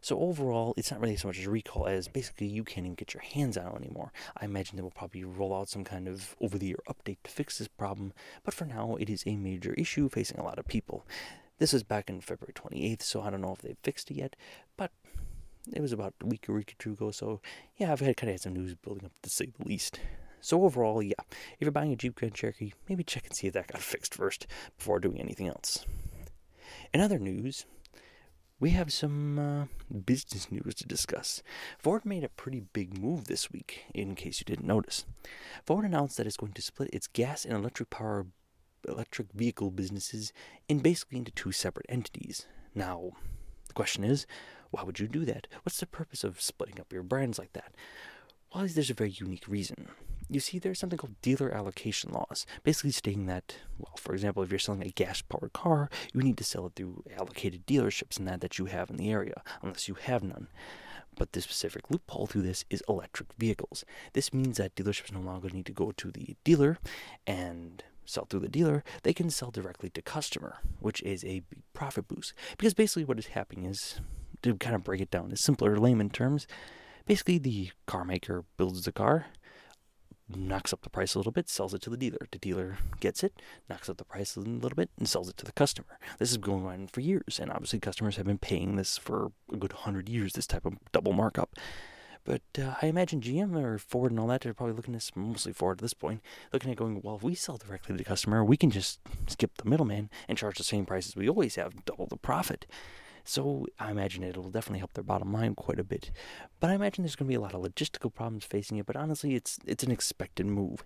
So 0.00 0.18
overall, 0.20 0.74
it's 0.76 0.90
not 0.90 1.00
really 1.00 1.16
so 1.16 1.28
much 1.28 1.38
as 1.38 1.46
a 1.46 1.50
recall 1.50 1.86
as 1.86 2.08
basically 2.08 2.46
you 2.46 2.62
can't 2.62 2.86
even 2.86 2.94
get 2.94 3.14
your 3.14 3.22
hands 3.22 3.56
on 3.56 3.68
it 3.68 3.76
anymore. 3.76 4.12
I 4.36 4.44
imagine 4.44 4.76
they 4.76 4.82
will 4.82 4.90
probably 4.90 5.24
roll 5.24 5.54
out 5.54 5.70
some 5.70 5.84
kind 5.84 6.08
of 6.08 6.36
over-the-air 6.40 6.76
update 6.88 7.18
to 7.24 7.30
fix 7.30 7.58
this 7.58 7.68
problem, 7.68 8.12
but 8.44 8.52
for 8.52 8.66
now, 8.66 8.96
it 8.96 9.08
is 9.08 9.22
a 9.26 9.36
major 9.36 9.72
issue 9.74 10.08
facing 10.10 10.38
a 10.38 10.44
lot 10.44 10.58
of 10.58 10.66
people. 10.66 11.06
This 11.58 11.72
was 11.72 11.82
back 11.82 12.10
in 12.10 12.20
February 12.20 12.52
28th, 12.52 13.02
so 13.02 13.22
I 13.22 13.30
don't 13.30 13.40
know 13.40 13.52
if 13.52 13.62
they've 13.62 13.76
fixed 13.82 14.10
it 14.10 14.16
yet, 14.16 14.36
but 14.76 14.90
it 15.72 15.80
was 15.80 15.92
about 15.92 16.14
a 16.20 16.26
week 16.26 16.48
or 16.48 16.54
week 16.54 16.72
or 16.72 16.82
two 16.82 16.92
ago, 16.92 17.10
so 17.10 17.40
yeah, 17.76 17.92
I've 17.92 18.00
had 18.00 18.16
kind 18.16 18.28
of 18.30 18.34
had 18.34 18.40
some 18.40 18.54
news 18.54 18.74
building 18.74 19.04
up 19.04 19.12
to 19.22 19.30
say 19.30 19.46
the 19.46 19.66
least. 19.66 20.00
So 20.40 20.62
overall, 20.64 21.02
yeah, 21.02 21.14
if 21.28 21.60
you're 21.60 21.70
buying 21.70 21.92
a 21.92 21.96
Jeep 21.96 22.16
Grand 22.16 22.34
Cherokee, 22.34 22.72
maybe 22.88 23.04
check 23.04 23.26
and 23.26 23.34
see 23.34 23.46
if 23.46 23.54
that 23.54 23.68
got 23.68 23.80
fixed 23.82 24.14
first 24.14 24.46
before 24.76 24.98
doing 24.98 25.20
anything 25.20 25.48
else. 25.48 25.86
In 26.92 27.00
other 27.00 27.18
news, 27.18 27.66
we 28.60 28.70
have 28.70 28.92
some 28.92 29.38
uh, 29.38 29.64
business 30.06 30.50
news 30.50 30.74
to 30.76 30.86
discuss. 30.86 31.42
Ford 31.78 32.04
made 32.04 32.24
a 32.24 32.28
pretty 32.28 32.60
big 32.72 32.98
move 32.98 33.24
this 33.24 33.50
week, 33.50 33.84
in 33.94 34.14
case 34.14 34.40
you 34.40 34.44
didn't 34.44 34.66
notice. 34.66 35.04
Ford 35.64 35.84
announced 35.84 36.16
that 36.16 36.26
it's 36.26 36.36
going 36.36 36.52
to 36.52 36.62
split 36.62 36.90
its 36.92 37.06
gas 37.06 37.44
and 37.44 37.54
electric 37.54 37.90
power 37.90 38.26
electric 38.86 39.32
vehicle 39.32 39.70
businesses 39.70 40.32
in 40.68 40.78
basically 40.78 41.18
into 41.18 41.32
two 41.32 41.52
separate 41.52 41.86
entities. 41.88 42.46
Now, 42.74 43.12
the 43.68 43.74
question 43.74 44.04
is, 44.04 44.26
why 44.70 44.82
would 44.82 44.98
you 44.98 45.06
do 45.06 45.24
that? 45.24 45.46
What's 45.62 45.78
the 45.78 45.86
purpose 45.86 46.24
of 46.24 46.40
splitting 46.40 46.80
up 46.80 46.92
your 46.92 47.02
brands 47.02 47.38
like 47.38 47.52
that? 47.52 47.74
Well, 48.54 48.66
there's 48.66 48.90
a 48.90 48.94
very 48.94 49.10
unique 49.10 49.48
reason. 49.48 49.88
You 50.28 50.40
see, 50.40 50.58
there's 50.58 50.78
something 50.78 50.96
called 50.96 51.20
dealer 51.22 51.50
allocation 51.52 52.12
laws, 52.12 52.46
basically 52.62 52.92
stating 52.92 53.26
that, 53.26 53.56
well, 53.78 53.94
for 53.98 54.14
example, 54.14 54.42
if 54.42 54.50
you're 54.50 54.58
selling 54.58 54.82
a 54.82 54.90
gas 54.90 55.22
powered 55.22 55.52
car, 55.52 55.90
you 56.12 56.22
need 56.22 56.38
to 56.38 56.44
sell 56.44 56.66
it 56.66 56.72
through 56.74 57.04
allocated 57.16 57.66
dealerships 57.66 58.18
and 58.18 58.26
that 58.26 58.40
that 58.40 58.58
you 58.58 58.66
have 58.66 58.90
in 58.90 58.96
the 58.96 59.10
area, 59.10 59.42
unless 59.62 59.86
you 59.86 59.94
have 59.94 60.22
none. 60.22 60.48
But 61.16 61.32
the 61.32 61.40
specific 61.40 61.90
loophole 61.90 62.26
through 62.26 62.42
this 62.42 62.64
is 62.70 62.82
electric 62.88 63.32
vehicles. 63.34 63.84
This 64.14 64.32
means 64.32 64.56
that 64.56 64.74
dealerships 64.74 65.12
no 65.12 65.20
longer 65.20 65.50
need 65.50 65.66
to 65.66 65.72
go 65.72 65.92
to 65.92 66.10
the 66.10 66.36
dealer 66.42 66.78
and 67.26 67.84
sell 68.04 68.24
through 68.24 68.40
the 68.40 68.48
dealer, 68.48 68.84
they 69.02 69.12
can 69.12 69.30
sell 69.30 69.50
directly 69.50 69.90
to 69.90 70.02
customer, 70.02 70.58
which 70.80 71.02
is 71.02 71.24
a 71.24 71.42
profit 71.72 72.08
boost. 72.08 72.34
Because 72.56 72.74
basically 72.74 73.04
what 73.04 73.18
is 73.18 73.26
happening 73.28 73.64
is, 73.64 74.00
to 74.42 74.54
kind 74.56 74.74
of 74.74 74.84
break 74.84 75.00
it 75.00 75.10
down 75.10 75.30
in 75.30 75.36
simpler 75.36 75.76
layman 75.78 76.10
terms, 76.10 76.46
basically 77.06 77.38
the 77.38 77.70
car 77.86 78.04
maker 78.04 78.44
builds 78.56 78.84
the 78.84 78.92
car, 78.92 79.26
knocks 80.28 80.72
up 80.72 80.82
the 80.82 80.90
price 80.90 81.14
a 81.14 81.18
little 81.18 81.32
bit, 81.32 81.48
sells 81.48 81.74
it 81.74 81.82
to 81.82 81.90
the 81.90 81.96
dealer. 81.96 82.26
The 82.30 82.38
dealer 82.38 82.78
gets 83.00 83.22
it, 83.22 83.40
knocks 83.68 83.88
up 83.88 83.98
the 83.98 84.04
price 84.04 84.36
a 84.36 84.40
little 84.40 84.76
bit, 84.76 84.90
and 84.98 85.08
sells 85.08 85.28
it 85.28 85.36
to 85.38 85.44
the 85.44 85.52
customer. 85.52 85.98
This 86.18 86.30
is 86.30 86.38
going 86.38 86.66
on 86.66 86.86
for 86.86 87.00
years, 87.00 87.38
and 87.38 87.50
obviously 87.50 87.78
customers 87.78 88.16
have 88.16 88.26
been 88.26 88.38
paying 88.38 88.76
this 88.76 88.96
for 88.96 89.32
a 89.52 89.56
good 89.56 89.72
hundred 89.72 90.08
years, 90.08 90.32
this 90.32 90.46
type 90.46 90.64
of 90.64 90.74
double 90.92 91.12
markup. 91.12 91.56
But 92.24 92.42
uh, 92.58 92.74
I 92.80 92.86
imagine 92.86 93.20
GM 93.20 93.54
or 93.62 93.78
Ford 93.78 94.10
and 94.10 94.18
all 94.18 94.26
that 94.28 94.46
are 94.46 94.54
probably 94.54 94.74
looking 94.74 94.94
at 94.94 95.10
mostly 95.14 95.52
Ford 95.52 95.78
at 95.78 95.82
this 95.82 95.94
point, 95.94 96.22
looking 96.52 96.70
at 96.70 96.76
going, 96.76 97.00
well, 97.02 97.16
if 97.16 97.22
we 97.22 97.34
sell 97.34 97.58
directly 97.58 97.92
to 97.92 97.98
the 97.98 98.04
customer, 98.04 98.42
we 98.42 98.56
can 98.56 98.70
just 98.70 98.98
skip 99.26 99.56
the 99.58 99.68
middleman 99.68 100.08
and 100.26 100.38
charge 100.38 100.56
the 100.56 100.64
same 100.64 100.86
price 100.86 101.06
as 101.06 101.16
we 101.16 101.28
always 101.28 101.56
have, 101.56 101.84
double 101.84 102.06
the 102.06 102.16
profit. 102.16 102.66
So 103.24 103.66
I 103.78 103.90
imagine 103.90 104.22
it'll 104.22 104.50
definitely 104.50 104.80
help 104.80 104.92
their 104.92 105.04
bottom 105.04 105.32
line 105.32 105.54
quite 105.54 105.78
a 105.78 105.84
bit. 105.84 106.10
But 106.60 106.70
I 106.70 106.74
imagine 106.74 107.04
there's 107.04 107.16
going 107.16 107.26
to 107.26 107.32
be 107.32 107.36
a 107.36 107.40
lot 107.40 107.54
of 107.54 107.62
logistical 107.62 108.12
problems 108.12 108.44
facing 108.44 108.76
it. 108.76 108.86
But 108.86 108.96
honestly, 108.96 109.34
it's 109.34 109.58
it's 109.66 109.82
an 109.82 109.90
expected 109.90 110.46
move. 110.46 110.84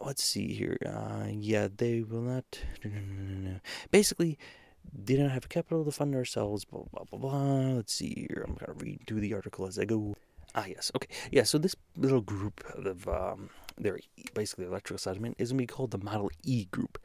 Let's 0.00 0.22
see 0.22 0.54
here. 0.54 0.76
Uh, 0.86 1.26
yeah, 1.30 1.68
they 1.74 2.02
will 2.02 2.22
not. 2.22 2.44
No, 2.84 2.90
no, 2.90 3.50
no, 3.50 3.60
Basically, 3.90 4.38
they 4.92 5.16
don't 5.16 5.30
have 5.30 5.48
capital 5.48 5.84
to 5.84 5.90
fund 5.90 6.14
ourselves. 6.14 6.64
Blah 6.64 6.84
blah 6.92 7.04
blah 7.10 7.18
blah. 7.18 7.74
Let's 7.76 7.94
see 7.94 8.28
here. 8.28 8.44
I'm 8.46 8.54
gonna 8.54 8.78
read 8.78 9.00
through 9.06 9.20
the 9.20 9.34
article 9.34 9.66
as 9.66 9.78
I 9.78 9.84
go. 9.84 10.14
Ah 10.54 10.66
yes, 10.66 10.90
okay, 10.94 11.08
yeah. 11.30 11.42
So 11.42 11.58
this 11.58 11.74
little 11.96 12.20
group 12.20 12.64
of 12.74 13.08
um, 13.08 13.50
their 13.76 13.98
basically 14.34 14.66
electrical 14.66 14.98
settlement 14.98 15.36
is 15.38 15.50
going 15.50 15.58
to 15.58 15.62
be 15.62 15.66
called 15.66 15.90
the 15.90 15.98
Model 15.98 16.30
E 16.44 16.66
group. 16.70 16.98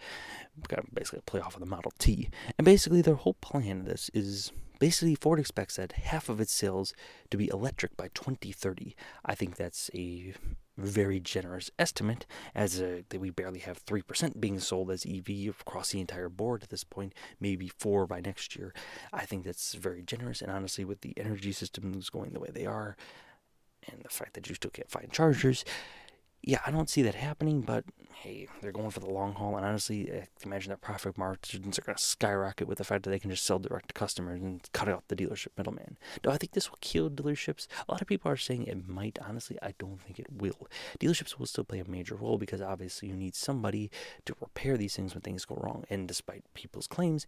Basically, 0.94 1.20
a 1.20 1.24
play 1.24 1.40
off 1.40 1.56
of 1.56 1.60
the 1.60 1.66
Model 1.66 1.92
T. 1.98 2.30
And 2.58 2.66
basically, 2.66 3.02
their 3.02 3.16
whole 3.16 3.36
plan 3.36 3.80
of 3.80 3.86
this 3.86 4.12
is 4.14 4.52
basically 4.80 5.16
Ford 5.16 5.40
expects 5.40 5.76
that 5.76 5.94
half 5.94 6.30
of 6.30 6.40
its 6.40 6.54
sales 6.54 6.94
to 7.30 7.38
be 7.38 7.50
electric 7.50 7.98
by 7.98 8.10
2030. 8.14 8.96
I 9.26 9.36
think 9.36 9.56
that's 9.56 9.90
a 9.94 10.34
very 10.78 11.20
generous 11.20 11.70
estimate, 11.78 12.26
as 12.56 12.82
uh, 12.82 13.02
we 13.18 13.30
barely 13.30 13.60
have 13.60 13.86
3% 13.86 14.40
being 14.40 14.60
sold 14.60 14.90
as 14.90 15.06
EV 15.06 15.50
across 15.60 15.92
the 15.92 16.00
entire 16.00 16.30
board 16.30 16.64
at 16.64 16.70
this 16.70 16.86
point, 16.86 17.14
maybe 17.40 17.68
4 17.68 18.08
by 18.08 18.22
next 18.22 18.56
year. 18.56 18.74
I 19.12 19.26
think 19.26 19.44
that's 19.44 19.74
very 19.74 20.02
generous, 20.02 20.42
and 20.42 20.52
honestly, 20.52 20.86
with 20.86 21.02
the 21.02 21.14
energy 21.18 21.52
systems 21.52 22.10
going 22.10 22.32
the 22.32 22.40
way 22.40 22.50
they 22.54 22.66
are, 22.66 22.96
and 23.88 24.02
the 24.04 24.10
fact 24.10 24.34
that 24.34 24.50
you 24.50 24.56
still 24.56 24.72
can't 24.72 24.92
find 24.92 25.12
chargers, 25.12 25.64
yeah, 26.42 26.60
I 26.66 26.72
don't 26.72 26.90
see 26.90 27.02
that 27.02 27.16
happening, 27.16 27.62
but 27.62 27.84
hey, 28.22 28.48
they're 28.62 28.72
going 28.72 28.90
for 28.90 29.00
the 29.00 29.10
long 29.10 29.34
haul, 29.34 29.56
and 29.56 29.66
honestly, 29.66 30.12
I 30.12 30.28
imagine 30.44 30.70
their 30.70 30.78
profit 30.78 31.18
margins 31.18 31.80
are 31.80 31.82
going 31.82 31.96
to 31.96 32.04
skyrocket 32.04 32.68
with 32.68 32.78
the 32.78 32.84
fact 32.84 33.04
that 33.04 33.12
they 33.12 33.20
can 33.20 33.30
just 33.30 33.46
sell 33.46 33.60
direct 33.60 33.90
to 33.90 33.94
customers 33.94 34.42
and 34.42 34.62
cut 34.74 34.90
out 34.90 35.04
the 35.08 35.16
dealership 35.16 35.50
middleman. 35.58 35.98
Do 36.22 36.30
I 36.30 36.38
think 36.38 36.52
this 36.52 36.70
will 36.70 36.80
kill 36.82 37.10
dealerships? 37.10 37.68
A 37.88 37.92
lot 37.92 38.02
of 38.02 38.08
people 38.08 38.32
are 38.32 38.38
saying 38.38 38.64
it 38.64 38.88
might. 38.88 39.20
Honestly, 39.26 39.58
I 39.62 39.74
don't 39.78 40.02
think 40.02 40.20
it 40.20 40.28
will. 40.32 40.68
Dealerships 41.00 41.40
will 41.40 41.46
still 41.46 41.64
play 41.64 41.80
a 41.80 41.90
major 41.90 42.16
role 42.16 42.38
because 42.38 42.62
obviously 42.62 43.08
you 43.08 43.16
need 43.16 43.36
somebody 43.36 43.90
to 44.26 44.36
repair 44.42 44.78
these 44.78 44.96
things 44.96 45.14
when 45.14 45.22
things 45.22 45.46
go 45.46 45.56
wrong, 45.56 45.86
and 45.90 46.08
despite 46.08 46.44
people's 46.54 46.88
claims, 46.88 47.26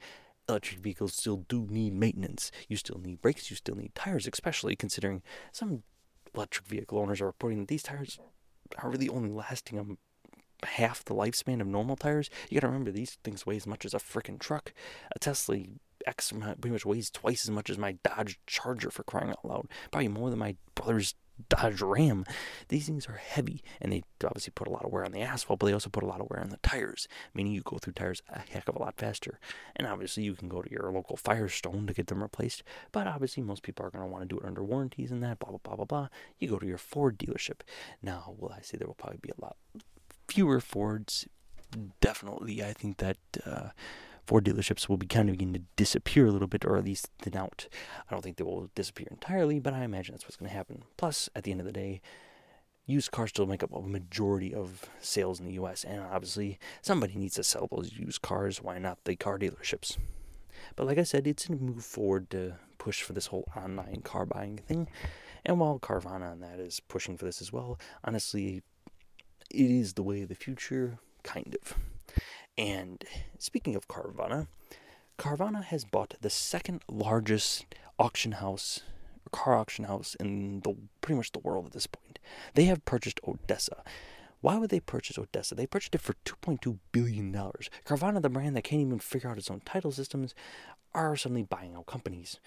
electric 0.50 0.80
vehicles 0.80 1.14
still 1.14 1.46
do 1.48 1.68
need 1.70 1.94
maintenance. 1.94 2.52
You 2.68 2.76
still 2.76 2.98
need 2.98 3.22
brakes, 3.22 3.50
you 3.50 3.56
still 3.56 3.76
need 3.76 3.96
tires, 3.96 4.28
especially 4.28 4.76
considering 4.76 5.22
some 5.52 5.84
electric 6.36 6.68
vehicle 6.68 7.00
owners 7.00 7.22
are 7.22 7.28
reporting 7.28 7.60
that 7.60 7.68
these 7.68 7.84
tires 7.84 8.20
are 8.78 8.90
really 8.90 9.10
only 9.10 9.30
lasting 9.30 9.78
them 9.78 9.98
half 10.64 11.04
the 11.04 11.16
lifespan 11.16 11.60
of 11.60 11.68
normal 11.68 11.96
tires. 11.96 12.30
You 12.50 12.56
got 12.56 12.62
to 12.62 12.68
remember 12.68 12.92
these 12.92 13.18
things 13.24 13.46
weigh 13.46 13.58
as 13.58 13.68
much 13.68 13.86
as 13.86 13.94
a 13.94 13.98
freaking 13.98 14.40
truck. 14.40 14.74
A 15.16 15.20
Tesla 15.20 15.58
X 16.06 16.32
pretty 16.32 16.70
much 16.70 16.86
weighs 16.86 17.10
twice 17.10 17.46
as 17.46 17.52
much 17.52 17.70
as 17.70 17.78
my 17.78 17.98
Dodge 18.04 18.40
Charger 18.48 18.92
for 18.92 19.04
crying 19.04 19.30
out 19.30 19.44
loud. 19.44 19.68
Probably 19.92 20.08
more 20.08 20.30
than 20.30 20.40
my 20.40 20.56
brother's 20.76 21.16
Dodge 21.50 21.82
Ram. 21.82 22.26
These 22.70 22.86
things 22.88 23.08
are 23.08 23.16
heavy, 23.16 23.64
and 23.80 23.92
they 23.92 24.04
obviously 24.24 24.52
put 24.56 24.68
a 24.68 24.72
lot 24.72 24.86
of 24.86 24.92
wear 24.92 25.06
on 25.06 25.12
the 25.12 25.22
asphalt, 25.22 25.60
but 25.60 25.68
they 25.68 25.74
also 25.74 25.90
put 25.90 26.04
a 26.04 26.08
lot 26.08 26.22
of 26.22 26.30
wear 26.30 26.40
on 26.40 26.50
the 26.50 26.58
tires, 26.58 27.08
meaning 27.34 27.54
you 27.54 27.62
go 27.62 27.78
through 27.78 27.94
tires 27.94 28.22
a 28.30 28.40
heck 28.40 28.68
of 28.68 28.76
a 28.76 28.80
lot 28.80 28.98
faster. 28.98 29.40
And 29.76 29.88
obviously, 29.88 30.24
you 30.24 30.36
can 30.36 30.50
go 30.50 30.62
to 30.62 30.72
your 30.72 30.92
local 30.92 31.18
Firestone 31.18 31.88
to 31.88 31.94
get 31.94 32.08
them 32.08 32.22
replaced, 32.22 32.64
but 32.92 33.08
obviously, 33.08 33.44
most 33.44 33.64
people 33.64 33.86
are 33.86 33.92
going 33.92 34.04
to 34.04 34.12
want 34.12 34.28
to 34.28 34.36
do 34.36 34.40
it 34.40 34.46
under 34.46 34.64
warranties 34.64 35.12
and 35.12 35.24
that, 35.24 35.40
blah, 35.40 35.50
blah, 35.50 35.60
blah, 35.64 35.76
blah, 35.76 35.86
blah. 35.86 36.08
You 36.40 36.48
go 36.48 36.60
to 36.60 36.68
your 36.68 36.78
Ford 36.78 37.18
dealership. 37.18 37.62
Now, 38.02 38.36
will 38.38 38.54
I 38.56 38.62
say 38.62 38.78
there 38.78 38.88
will 38.88 38.96
probably 38.96 39.20
be 39.22 39.32
a 39.38 39.42
lot 39.42 39.58
fewer 40.28 40.60
Fords? 40.62 41.28
Definitely. 42.00 42.64
I 42.64 42.74
think 42.74 42.98
that. 42.98 43.18
Uh, 43.46 43.70
Ford 44.32 44.46
dealerships 44.46 44.88
will 44.88 44.96
be 44.96 45.08
kind 45.08 45.28
of 45.28 45.34
beginning 45.34 45.56
to 45.56 45.68
disappear 45.76 46.26
a 46.26 46.32
little 46.32 46.48
bit, 46.48 46.64
or 46.64 46.78
at 46.78 46.86
least 46.86 47.10
thin 47.20 47.36
out. 47.36 47.68
I 48.10 48.14
don't 48.14 48.22
think 48.22 48.38
they 48.38 48.46
will 48.46 48.70
disappear 48.76 49.08
entirely, 49.12 49.60
but 49.60 49.74
I 49.74 49.84
imagine 49.84 50.14
that's 50.14 50.24
what's 50.24 50.38
going 50.38 50.50
to 50.50 50.56
happen. 50.56 50.84
Plus, 50.96 51.28
at 51.36 51.44
the 51.44 51.52
end 51.52 51.60
of 51.60 51.66
the 51.66 51.74
day, 51.74 52.00
used 52.86 53.12
cars 53.12 53.32
still 53.32 53.46
make 53.46 53.62
up 53.62 53.76
a 53.76 53.82
majority 53.82 54.54
of 54.54 54.90
sales 55.02 55.42
in 55.42 55.48
the 55.48 55.56
U.S., 55.56 55.84
and 55.84 56.00
obviously, 56.00 56.60
somebody 56.82 57.18
needs 57.18 57.36
to 57.36 57.44
sell 57.44 57.68
those 57.70 57.92
used 57.92 58.22
cars. 58.22 58.62
Why 58.62 58.78
not 58.80 59.04
the 59.04 59.18
car 59.18 59.38
dealerships? 59.38 59.98
But 60.78 60.88
like 60.88 60.98
I 60.98 61.04
said, 61.04 61.28
it's 61.28 61.50
a 61.50 61.52
move 61.52 61.84
forward 61.84 62.30
to 62.30 62.54
push 62.78 63.02
for 63.02 63.12
this 63.12 63.26
whole 63.26 63.52
online 63.54 64.00
car 64.06 64.26
buying 64.26 64.60
thing. 64.60 64.88
And 65.46 65.60
while 65.60 65.78
Carvana 65.78 66.32
and 66.32 66.42
that 66.42 66.58
is 66.58 66.80
pushing 66.80 67.18
for 67.18 67.26
this 67.26 67.42
as 67.42 67.52
well, 67.52 67.78
honestly, 68.06 68.64
it 69.50 69.72
is 69.72 69.96
the 69.96 70.04
way 70.04 70.22
of 70.22 70.30
the 70.30 70.36
future, 70.36 71.00
kind 71.22 71.58
of. 71.62 71.76
And 72.58 73.04
speaking 73.38 73.76
of 73.76 73.88
Carvana, 73.88 74.48
Carvana 75.18 75.64
has 75.64 75.86
bought 75.86 76.16
the 76.22 76.30
second 76.30 76.82
largest 76.90 77.66
auction 77.98 78.34
house, 78.34 78.82
car 79.32 79.56
auction 79.56 79.86
house 79.86 80.16
in 80.16 80.62
the 80.62 80.76
pretty 81.02 81.18
much 81.18 81.32
the 81.32 81.40
world 81.40 81.68
at 81.68 81.72
this 81.74 81.88
point. 81.88 82.20
They 82.56 82.66
have 82.66 82.86
purchased 82.86 83.20
ADESA. 83.24 83.86
Why 84.42 84.58
would 84.58 84.72
they 84.72 84.80
purchase 84.80 85.18
ADESA? 85.18 85.56
They 85.56 85.68
purchased 85.68 85.96
it 85.96 86.02
for 86.02 86.16
$2.2 86.26 86.80
billion. 86.92 87.32
Carvana, 87.32 88.22
the 88.22 88.30
brand 88.30 88.56
that 88.56 88.64
can't 88.64 88.82
even 88.82 89.00
figure 89.00 89.30
out 89.30 89.38
its 89.38 89.52
own 89.52 89.62
title 89.64 89.92
systems, 89.92 90.34
are 90.94 91.16
suddenly 91.16 91.44
buying 91.44 91.76
out 91.76 91.86
companies. 91.86 92.40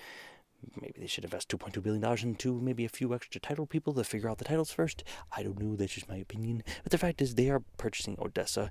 Maybe 0.81 1.01
they 1.01 1.07
should 1.07 1.25
invest 1.25 1.49
$2.2 1.51 1.83
billion 1.83 2.05
into 2.23 2.61
maybe 2.61 2.85
a 2.85 2.89
few 2.89 3.15
extra 3.15 3.41
title 3.41 3.67
people 3.67 3.93
to 3.95 4.05
figure 4.05 4.29
out 4.29 4.39
the 4.39 4.45
titles 4.45 4.73
first. 4.73 5.05
I 5.31 5.43
don't 5.43 5.61
know, 5.61 5.77
that's 5.77 5.93
just 5.95 6.09
my 6.09 6.17
opinion. 6.17 6.65
But 6.83 6.91
the 6.91 6.99
fact 6.99 7.23
is, 7.23 7.35
they 7.35 7.51
are 7.51 7.63
purchasing 7.79 8.17
ADESA. 8.17 8.71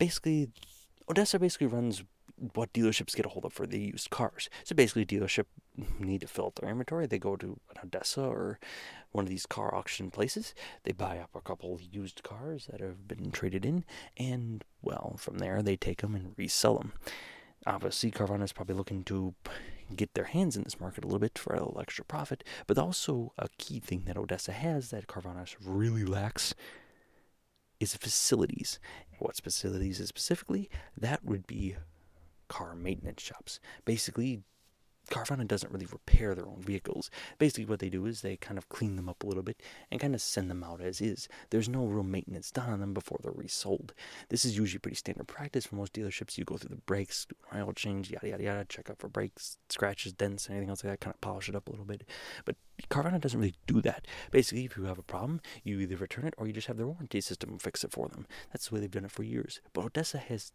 Basically, 0.00 0.48
ADESA 1.10 1.38
basically 1.38 1.66
runs 1.66 2.02
what 2.54 2.72
dealerships 2.72 3.14
get 3.14 3.26
a 3.26 3.28
hold 3.28 3.44
of 3.44 3.52
for 3.52 3.66
the 3.66 3.78
used 3.78 4.08
cars. 4.08 4.48
So 4.64 4.74
basically, 4.74 5.04
dealership 5.04 5.44
need 5.98 6.22
to 6.22 6.26
fill 6.26 6.46
up 6.46 6.54
their 6.54 6.70
inventory. 6.70 7.06
They 7.06 7.18
go 7.18 7.36
to 7.36 7.60
an 7.76 7.90
ADESA 7.90 8.26
or 8.26 8.58
one 9.12 9.26
of 9.26 9.28
these 9.28 9.44
car 9.44 9.74
auction 9.74 10.10
places. 10.10 10.54
They 10.84 10.92
buy 10.92 11.18
up 11.18 11.28
a 11.34 11.42
couple 11.42 11.78
used 11.82 12.22
cars 12.22 12.66
that 12.70 12.80
have 12.80 13.06
been 13.06 13.30
traded 13.30 13.66
in, 13.66 13.84
and 14.16 14.64
well, 14.80 15.16
from 15.18 15.36
there 15.36 15.60
they 15.60 15.76
take 15.76 16.00
them 16.00 16.14
and 16.14 16.32
resell 16.38 16.78
them. 16.78 16.94
Obviously, 17.66 18.10
Carvana 18.10 18.44
is 18.44 18.54
probably 18.54 18.74
looking 18.74 19.04
to 19.04 19.34
get 19.94 20.14
their 20.14 20.24
hands 20.24 20.56
in 20.56 20.62
this 20.62 20.80
market 20.80 21.04
a 21.04 21.06
little 21.06 21.20
bit 21.20 21.36
for 21.38 21.52
a 21.52 21.58
little 21.58 21.78
extra 21.78 22.06
profit, 22.06 22.42
but 22.66 22.78
also 22.78 23.34
a 23.36 23.48
key 23.58 23.80
thing 23.80 24.04
that 24.06 24.16
ADESA 24.16 24.52
has 24.52 24.88
that 24.90 25.08
Carvana 25.08 25.54
really 25.62 26.04
lacks 26.04 26.54
is 27.80 27.96
facilities. 27.96 28.78
What 29.18 29.36
facilities 29.42 29.98
is 29.98 30.08
specifically? 30.08 30.70
That 30.96 31.24
would 31.24 31.46
be 31.46 31.76
car 32.48 32.74
maintenance 32.74 33.22
shops. 33.22 33.58
Basically, 33.84 34.42
Carvana 35.10 35.46
doesn't 35.46 35.72
really 35.72 35.86
repair 35.86 36.34
their 36.34 36.46
own 36.46 36.62
vehicles. 36.62 37.10
Basically, 37.38 37.64
what 37.64 37.80
they 37.80 37.90
do 37.90 38.06
is 38.06 38.20
they 38.20 38.36
kind 38.36 38.56
of 38.56 38.68
clean 38.68 38.96
them 38.96 39.08
up 39.08 39.22
a 39.22 39.26
little 39.26 39.42
bit 39.42 39.60
and 39.90 40.00
kind 40.00 40.14
of 40.14 40.22
send 40.22 40.50
them 40.50 40.64
out 40.64 40.80
as 40.80 41.00
is. 41.00 41.28
There's 41.50 41.68
no 41.68 41.84
real 41.84 42.04
maintenance 42.04 42.50
done 42.50 42.70
on 42.70 42.80
them 42.80 42.94
before 42.94 43.18
they're 43.22 43.32
resold. 43.32 43.92
This 44.28 44.44
is 44.44 44.56
usually 44.56 44.78
pretty 44.78 44.96
standard 44.96 45.26
practice 45.26 45.66
for 45.66 45.74
most 45.74 45.92
dealerships. 45.92 46.38
You 46.38 46.44
go 46.44 46.56
through 46.56 46.74
the 46.74 46.82
brakes, 46.82 47.26
oil 47.54 47.72
change, 47.72 48.10
yada 48.10 48.28
yada 48.28 48.42
yada, 48.42 48.64
check 48.64 48.88
out 48.88 48.98
for 48.98 49.08
brakes, 49.08 49.58
scratches, 49.68 50.12
dents, 50.12 50.48
anything 50.48 50.70
else 50.70 50.84
like 50.84 50.92
that, 50.92 51.00
kind 51.00 51.14
of 51.14 51.20
polish 51.20 51.48
it 51.48 51.56
up 51.56 51.68
a 51.68 51.70
little 51.70 51.84
bit. 51.84 52.04
But 52.44 52.56
Carvana 52.88 53.20
doesn't 53.20 53.38
really 53.38 53.56
do 53.66 53.82
that. 53.82 54.06
Basically, 54.30 54.64
if 54.64 54.76
you 54.76 54.84
have 54.84 54.98
a 54.98 55.02
problem, 55.02 55.40
you 55.64 55.80
either 55.80 55.96
return 55.96 56.26
it 56.26 56.34
or 56.38 56.46
you 56.46 56.52
just 56.52 56.68
have 56.68 56.76
their 56.76 56.86
warranty 56.86 57.20
system 57.20 57.58
fix 57.58 57.84
it 57.84 57.92
for 57.92 58.08
them. 58.08 58.26
That's 58.52 58.68
the 58.68 58.74
way 58.74 58.80
they've 58.80 58.90
done 58.90 59.04
it 59.04 59.10
for 59.10 59.22
years. 59.22 59.60
But 59.72 59.92
ADESA 59.92 60.20
has 60.20 60.52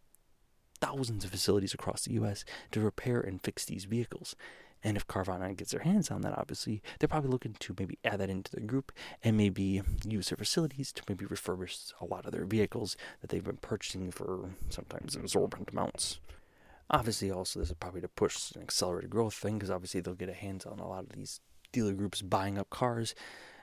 thousands 0.76 1.24
of 1.24 1.30
facilities 1.30 1.74
across 1.74 2.04
the 2.04 2.14
U.S. 2.14 2.44
to 2.72 2.80
repair 2.80 3.20
and 3.20 3.42
fix 3.42 3.64
these 3.64 3.84
vehicles. 3.84 4.36
And 4.84 4.96
if 4.96 5.06
Carvana 5.06 5.56
gets 5.56 5.72
their 5.72 5.80
hands 5.80 6.10
on 6.10 6.20
that, 6.20 6.38
obviously, 6.38 6.82
they're 6.98 7.08
probably 7.08 7.30
looking 7.30 7.56
to 7.58 7.74
maybe 7.78 7.98
add 8.04 8.20
that 8.20 8.30
into 8.30 8.52
their 8.52 8.64
group 8.64 8.92
and 9.22 9.36
maybe 9.36 9.82
use 10.04 10.28
their 10.28 10.36
facilities 10.36 10.92
to 10.92 11.02
maybe 11.08 11.24
refurbish 11.24 11.92
a 12.00 12.04
lot 12.04 12.26
of 12.26 12.32
their 12.32 12.44
vehicles 12.44 12.96
that 13.20 13.30
they've 13.30 13.42
been 13.42 13.56
purchasing 13.56 14.10
for 14.10 14.50
sometimes 14.68 15.16
exorbitant 15.16 15.70
amounts. 15.70 16.20
Obviously, 16.88 17.32
also, 17.32 17.58
this 17.58 17.70
is 17.70 17.74
probably 17.80 18.00
to 18.00 18.08
push 18.08 18.52
an 18.52 18.62
accelerated 18.62 19.10
growth 19.10 19.34
thing 19.34 19.54
because 19.58 19.70
obviously 19.70 20.00
they'll 20.00 20.14
get 20.14 20.28
a 20.28 20.34
hands 20.34 20.64
on 20.64 20.78
a 20.78 20.86
lot 20.86 21.02
of 21.02 21.08
these 21.10 21.40
dealer 21.72 21.92
groups 21.92 22.22
buying 22.22 22.58
up 22.58 22.70
cars. 22.70 23.14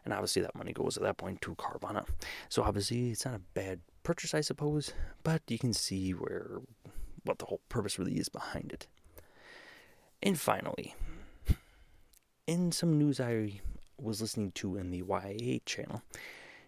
And 0.04 0.14
obviously, 0.14 0.42
that 0.42 0.56
money 0.56 0.74
goes 0.74 0.98
at 0.98 1.04
that 1.04 1.16
point 1.16 1.42
to 1.44 1.56
Carvana. 1.56 2.06
So, 2.50 2.64
obviously, 2.64 3.12
it's 3.12 3.24
not 3.24 3.36
a 3.36 3.42
bad 3.54 3.80
purchase, 4.04 4.34
I 4.34 4.42
suppose, 4.42 4.94
but 5.24 5.42
you 5.48 5.58
can 5.58 5.72
see 5.72 6.12
where 6.12 6.60
what 7.24 7.40
the 7.40 7.46
whole 7.46 7.62
purpose 7.70 7.98
really 8.00 8.18
is 8.18 8.30
behind 8.30 8.72
it. 8.72 8.88
And 10.22 10.40
finally, 10.40 10.96
in 12.48 12.72
some 12.72 12.98
news 12.98 13.20
I 13.20 13.62
was 13.98 14.22
listening 14.22 14.52
to 14.54 14.78
in 14.78 14.92
the 14.92 15.04
YA 15.08 15.60
channel, 15.66 16.02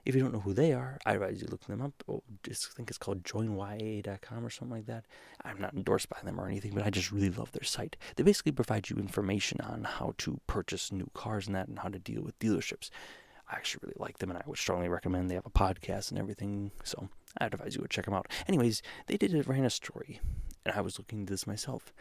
if 0.06 0.14
you 0.14 0.22
don't 0.22 0.34
know 0.34 0.40
who 0.40 0.54
they 0.54 0.72
are, 0.72 1.00
I 1.06 1.14
advise 1.14 1.42
you 1.42 1.48
look 1.50 1.66
them 1.66 1.82
up. 1.82 2.04
Oh, 2.08 2.22
just 2.44 2.72
think 2.74 2.90
it's 2.90 2.98
called 2.98 3.24
joinyaa.com 3.24 4.46
or 4.46 4.52
something 4.52 4.78
like 4.78 4.86
that. 4.86 5.06
I'm 5.44 5.60
not 5.60 5.74
endorsed 5.74 6.10
by 6.10 6.20
them 6.24 6.40
or 6.40 6.48
anything, 6.48 6.74
but 6.76 6.86
I 6.86 6.92
just 6.92 7.12
really 7.12 7.32
love 7.32 7.52
their 7.54 7.64
site. 7.64 7.98
They 8.16 8.24
basically 8.24 8.52
provide 8.52 8.90
you 8.90 8.98
information 8.98 9.62
on 9.62 9.84
how 9.84 10.14
to 10.20 10.40
purchase 10.46 10.92
new 10.92 11.10
cars 11.16 11.48
and 11.48 11.56
that 11.56 11.68
and 11.68 11.80
how 11.80 11.90
to 11.90 11.98
deal 11.98 12.22
with 12.22 12.38
dealerships. 12.38 12.92
I 13.50 13.56
actually 13.56 13.82
really 13.84 13.98
like 13.98 14.18
them, 14.18 14.30
and 14.30 14.40
I 14.40 14.44
would 14.48 14.58
strongly 14.58 14.90
recommend. 14.90 15.30
They 15.30 15.36
have 15.36 15.46
a 15.46 15.50
podcast 15.50 16.10
and 16.10 16.20
everything, 16.20 16.72
so 16.84 17.10
I 17.38 17.46
advise 17.46 17.76
you 17.76 17.82
to 17.82 17.88
check 17.88 18.06
them 18.06 18.14
out. 18.14 18.32
Anyways, 18.48 18.82
they 19.08 19.18
did 19.18 19.36
a 19.36 19.44
ran 19.44 19.66
a 19.66 19.70
story, 19.70 20.20
and 20.66 20.76
I 20.76 20.82
was 20.82 20.98
looking 20.98 21.20
into 21.20 21.34
this 21.34 21.48
myself. 21.48 21.94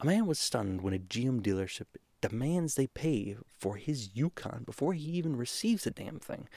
A 0.00 0.06
man 0.06 0.26
was 0.26 0.38
stunned 0.38 0.82
when 0.82 0.94
a 0.94 0.98
GM 0.98 1.40
dealership 1.40 1.86
demands 2.20 2.74
they 2.74 2.86
pay 2.86 3.36
for 3.58 3.76
his 3.76 4.10
Yukon 4.14 4.64
before 4.64 4.92
he 4.92 5.10
even 5.12 5.36
receives 5.36 5.84
the 5.84 5.90
damn 5.90 6.18
thing. 6.18 6.48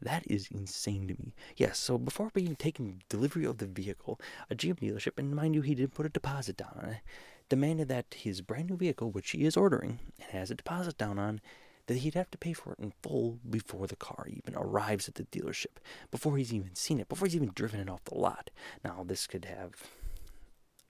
That 0.00 0.24
is 0.26 0.48
insane 0.50 1.06
to 1.08 1.14
me. 1.14 1.34
Yes, 1.56 1.78
so 1.78 1.96
before 1.96 2.30
being 2.34 2.56
taken 2.56 3.02
delivery 3.08 3.44
of 3.44 3.58
the 3.58 3.66
vehicle, 3.66 4.20
a 4.50 4.54
GM 4.54 4.80
dealership, 4.80 5.16
and 5.16 5.34
mind 5.34 5.54
you, 5.54 5.60
he 5.62 5.76
didn't 5.76 5.94
put 5.94 6.06
a 6.06 6.10
deposit 6.10 6.56
down 6.56 6.76
on 6.82 6.88
it, 6.90 7.00
demanded 7.48 7.88
that 7.88 8.14
his 8.14 8.40
brand 8.40 8.70
new 8.70 8.76
vehicle, 8.76 9.10
which 9.10 9.30
he 9.30 9.44
is 9.44 9.56
ordering 9.56 10.00
and 10.20 10.30
has 10.30 10.50
a 10.50 10.56
deposit 10.56 10.98
down 10.98 11.18
on, 11.18 11.40
that 11.86 11.98
he'd 11.98 12.14
have 12.14 12.30
to 12.30 12.38
pay 12.38 12.52
for 12.52 12.72
it 12.72 12.78
in 12.78 12.92
full 13.02 13.38
before 13.48 13.86
the 13.86 13.96
car 13.96 14.26
even 14.28 14.54
arrives 14.56 15.08
at 15.08 15.16
the 15.16 15.24
dealership, 15.24 15.78
before 16.10 16.36
he's 16.36 16.52
even 16.52 16.74
seen 16.74 17.00
it, 17.00 17.08
before 17.08 17.26
he's 17.26 17.36
even 17.36 17.52
driven 17.54 17.80
it 17.80 17.90
off 17.90 18.04
the 18.04 18.14
lot. 18.14 18.50
Now, 18.84 19.04
this 19.06 19.26
could 19.26 19.44
have 19.46 19.72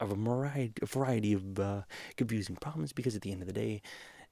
a 0.01 0.07
variety, 0.07 0.73
a 0.83 0.87
variety 0.87 1.33
of 1.33 1.59
uh, 1.59 1.83
confusing 2.17 2.57
problems 2.57 2.93
because 2.93 3.17
at 3.17 3.23
the 3.23 3.33
end 3.33 3.43
of 3.43 3.47
the 3.47 3.53
day, 3.55 3.83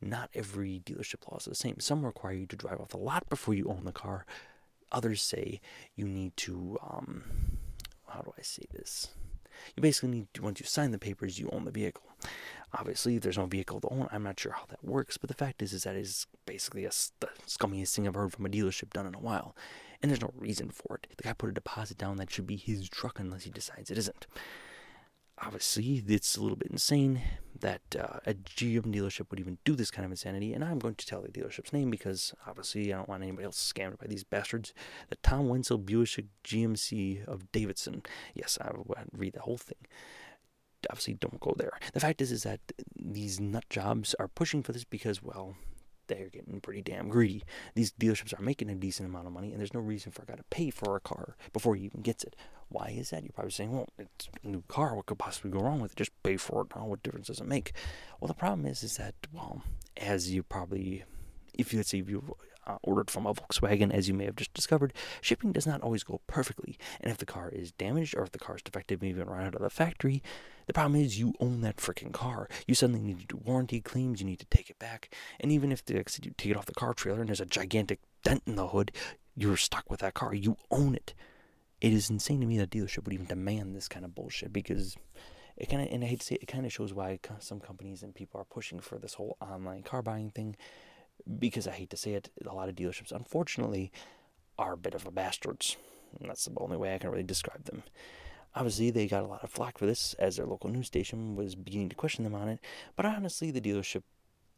not 0.03 0.31
every 0.35 0.83
dealership 0.85 1.31
law 1.31 1.39
is 1.39 1.45
the 1.45 1.55
same. 1.55 1.79
Some 1.79 2.05
require 2.05 2.33
you 2.33 2.47
to 2.47 2.57
drive 2.57 2.81
off 2.81 2.89
the 2.89 2.97
lot 2.97 3.29
before 3.29 3.55
you 3.55 3.69
own 3.69 3.85
the 3.85 3.93
car. 3.93 4.27
Others 4.93 5.23
say 5.23 5.61
you 5.95 6.07
need 6.07 6.37
to, 6.39 6.79
um, 6.83 7.25
how 8.09 8.21
do 8.21 8.33
I 8.39 8.43
say 8.43 8.65
this? 8.73 9.09
You 9.77 9.83
basically 9.83 10.11
need 10.11 10.29
to, 10.35 10.43
once 10.43 10.61
you 10.61 10.67
sign 10.67 10.91
the 10.91 10.99
papers, 10.99 11.39
you 11.39 11.49
own 11.53 11.65
the 11.65 11.71
vehicle. 11.71 12.05
Obviously, 12.73 13.17
if 13.17 13.23
there's 13.23 13.39
no 13.39 13.47
vehicle 13.47 13.81
to 13.81 13.89
own, 13.89 14.09
I'm 14.13 14.23
not 14.23 14.39
sure 14.39 14.53
how 14.53 14.67
that 14.69 14.85
works, 14.85 15.17
but 15.17 15.29
the 15.29 15.35
fact 15.35 15.63
is, 15.63 15.73
is 15.73 15.85
that 15.85 15.97
is 15.97 16.27
basically 16.47 16.85
a, 16.85 16.91
the 17.21 17.29
scummiest 17.47 17.95
thing 17.95 18.07
I've 18.07 18.15
heard 18.15 18.33
from 18.33 18.47
a 18.47 18.51
dealership 18.51 18.91
done 18.91 19.07
in 19.07 19.15
a 19.15 19.21
while. 19.21 19.57
And 20.03 20.11
there's 20.11 20.23
no 20.23 20.33
reason 20.37 20.71
for 20.71 20.97
it. 20.97 21.09
The 21.17 21.25
guy 21.25 21.33
put 21.33 21.51
a 21.51 21.53
deposit 21.53 21.99
down 21.99 22.17
that 22.17 22.31
should 22.31 22.47
be 22.47 22.57
his 22.57 22.89
truck 22.89 23.19
unless 23.19 23.45
he 23.45 23.51
decides 23.51 23.91
it 23.91 23.99
isn't 23.99 24.27
obviously 25.43 26.03
it's 26.07 26.37
a 26.37 26.43
little 26.43 26.57
bit 26.57 26.71
insane 26.71 27.23
that 27.59 27.81
uh, 27.99 28.19
a 28.27 28.35
GM 28.35 28.95
dealership 28.95 29.31
would 29.31 29.41
even 29.41 29.59
do 29.65 29.75
this 29.75 29.91
kind 29.91 30.05
of 30.05 30.11
insanity. 30.11 30.53
And 30.53 30.65
I'm 30.65 30.79
going 30.79 30.95
to 30.95 31.07
tell 31.07 31.23
the 31.23 31.29
dealership's 31.29 31.73
name 31.73 31.91
because 31.91 32.35
obviously 32.47 32.93
I 32.93 32.97
don't 32.97 33.09
want 33.09 33.23
anybody 33.23 33.45
else 33.45 33.73
scammed 33.73 33.99
by 33.99 34.07
these 34.07 34.25
bastards. 34.25 34.73
The 35.09 35.17
Tom 35.17 35.49
Wenzel 35.49 35.79
Buick 35.79 36.27
GMC 36.45 37.27
of 37.27 37.51
Davidson. 37.53 38.03
Yes, 38.35 38.59
I 38.61 38.71
would 38.75 38.97
read 39.13 39.35
the 39.35 39.41
whole 39.41 39.59
thing. 39.59 39.79
Obviously, 40.89 41.15
don't 41.15 41.41
go 41.41 41.55
there. 41.57 41.73
The 41.93 42.01
fact 42.01 42.23
is, 42.23 42.33
is 42.33 42.45
that 42.45 42.61
these 42.97 43.39
nut 43.41 43.65
jobs 43.69 44.15
are 44.19 44.29
pushing 44.29 44.63
for 44.63 44.73
this 44.73 44.85
because, 44.85 45.23
well, 45.23 45.57
they're 46.07 46.29
getting 46.29 46.61
pretty 46.61 46.83
damn 46.83 47.09
greedy. 47.09 47.43
These 47.75 47.93
dealerships 47.93 48.39
are 48.39 48.43
making 48.43 48.69
a 48.69 48.75
decent 48.75 49.09
amount 49.09 49.27
of 49.27 49.33
money, 49.33 49.53
and 49.53 49.61
there's 49.61 49.75
no 49.75 49.81
reason 49.81 50.11
for 50.11 50.23
a 50.23 50.27
guy 50.27 50.35
to 50.35 50.43
pay 50.51 50.71
for 50.71 50.97
a 50.97 51.01
car 51.01 51.37
before 51.53 51.77
he 51.77 51.85
even 51.85 52.03
gets 52.03 52.25
it. 52.25 52.35
Why 52.69 52.95
is 52.97 53.11
that? 53.11 53.23
You're 53.23 53.33
probably 53.33 53.53
saying, 53.53 53.73
well, 53.73 53.89
it's 53.99 54.29
a 54.43 54.49
new 54.49 54.63
car. 54.69 54.95
What 54.95 55.07
could 55.07 55.19
possibly 55.19 55.51
go 55.51 55.61
wrong 55.61 55.81
with 55.81 55.93
it? 55.93 55.97
Just 55.97 56.23
pay 56.23 56.37
for 56.37 56.63
it 56.63 56.77
now. 56.77 56.87
What 56.87 57.03
difference 57.03 57.29
does 57.29 57.41
it 57.41 57.47
make? 57.47 57.73
Well, 58.21 58.29
the 58.29 58.35
problem 58.35 58.67
is, 58.67 58.83
is 58.83 58.97
that, 58.97 59.15
well, 59.33 59.63
as 59.97 60.33
you 60.33 60.43
probably, 60.43 61.05
if 61.55 61.73
you, 61.73 61.79
let's 61.79 61.91
say, 61.91 61.99
if 61.99 62.09
you 62.11 62.37
uh, 62.67 62.79
ordered 62.83 63.11
from 63.11 63.27
a 63.27 63.35
Volkswagen, 63.35 63.93
as 63.93 64.09
you 64.09 64.15
may 64.15 64.25
have 64.25 64.37
just 64.37 64.55
discovered, 64.55 64.93
shipping 65.21 65.53
does 65.53 65.67
not 65.67 65.81
always 65.83 66.05
go 66.05 66.21
perfectly. 66.27 66.79
And 67.01 67.11
if 67.11 67.19
the 67.19 67.27
car 67.27 67.49
is 67.49 67.73
damaged 67.73 68.15
or 68.17 68.23
if 68.23 68.33
the 68.33 68.39
car 68.39 68.57
is 68.57 68.63
defective, 68.63 69.01
maybe 69.01 69.21
even 69.21 69.29
run 69.29 69.47
out 69.47 69.55
of 69.55 69.63
the 69.63 69.71
factory, 69.71 70.23
the 70.67 70.73
problem 70.73 71.01
is 71.01 71.19
you 71.19 71.35
own 71.41 71.63
that 71.63 71.77
freaking 71.77 72.13
car. 72.13 72.49
You 72.67 72.75
suddenly 72.75 73.01
need 73.01 73.21
to 73.21 73.27
do 73.27 73.41
warranty 73.45 73.81
claims, 73.81 74.21
you 74.21 74.27
need 74.27 74.39
to 74.41 74.47
take 74.47 74.71
it 74.71 74.79
back. 74.79 75.15
And 75.41 75.51
even 75.51 75.73
if 75.73 75.83
you 75.89 76.03
take 76.05 76.51
it 76.51 76.57
off 76.57 76.67
the 76.67 76.75
car 76.75 76.95
trailer 76.95 77.21
and 77.21 77.29
there's 77.29 77.41
a 77.41 77.47
gigantic 77.47 78.01
dent 78.23 78.43
in 78.47 78.57
the 78.57 78.69
hood, 78.69 78.93
you're 79.37 79.57
stuck 79.57 79.91
with 79.91 80.01
that 80.01 80.15
car. 80.15 80.35
You 80.35 80.57
own 80.71 80.95
it. 80.95 81.15
It 81.81 81.93
is 81.93 82.11
insane 82.11 82.41
to 82.41 82.47
me 82.47 82.59
that 82.59 82.71
dealership 82.71 83.05
would 83.05 83.15
even 83.15 83.27
demand 83.27 83.75
this 83.75 83.89
kind 83.89 84.05
of 84.05 84.15
bullshit 84.15 84.53
because 84.53 84.97
it 85.57 85.69
kind 85.69 85.83
of, 85.83 85.93
and 85.93 86.05
I 86.05 86.07
hate 86.07 86.21
to 86.21 86.27
say 86.27 86.35
it, 86.37 86.43
it 86.43 86.47
kind 86.47 86.67
of 86.67 86.73
shows 86.73 86.93
why 86.93 87.19
some 87.39 87.61
companies 87.61 88.03
and 88.03 88.15
people 88.15 88.41
are 88.41 88.45
pushing 88.45 88.81
for 88.81 88.99
this 88.99 89.15
whole 89.15 89.37
online 89.41 89.83
car 89.83 90.03
buying 90.03 90.31
thing 90.31 90.57
because 91.39 91.67
I 91.67 91.73
hate 91.73 91.91
to 91.91 91.97
say 91.97 92.15
it, 92.15 92.31
a 92.47 92.55
lot 92.55 92.69
of 92.69 92.75
dealerships, 92.75 93.13
unfortunately, 93.13 93.93
are 94.59 94.75
a 94.75 94.79
bit 94.79 94.95
of 94.95 95.07
a 95.07 95.11
bastards. 95.11 95.77
And 96.19 96.29
that's 96.29 96.45
the 96.45 96.53
only 96.57 96.77
way 96.77 96.95
I 96.95 96.99
can 96.99 97.11
really 97.11 97.23
describe 97.23 97.65
them. 97.65 97.83
Obviously, 98.55 98.91
they 98.91 99.07
got 99.07 99.23
a 99.23 99.29
lot 99.29 99.45
of 99.45 99.51
flack 99.51 99.79
for 99.79 99.87
this, 99.87 100.15
as 100.15 100.37
their 100.37 100.47
local 100.47 100.71
news 100.71 100.89
station 100.89 101.37
was 101.37 101.55
beginning 101.55 101.89
to 101.91 101.97
question 101.97 102.25
them 102.25 102.35
on 102.35 102.49
it. 102.49 102.59
But 102.97 103.07
honestly, 103.07 103.51
the 103.51 103.61
dealership, 103.61 104.03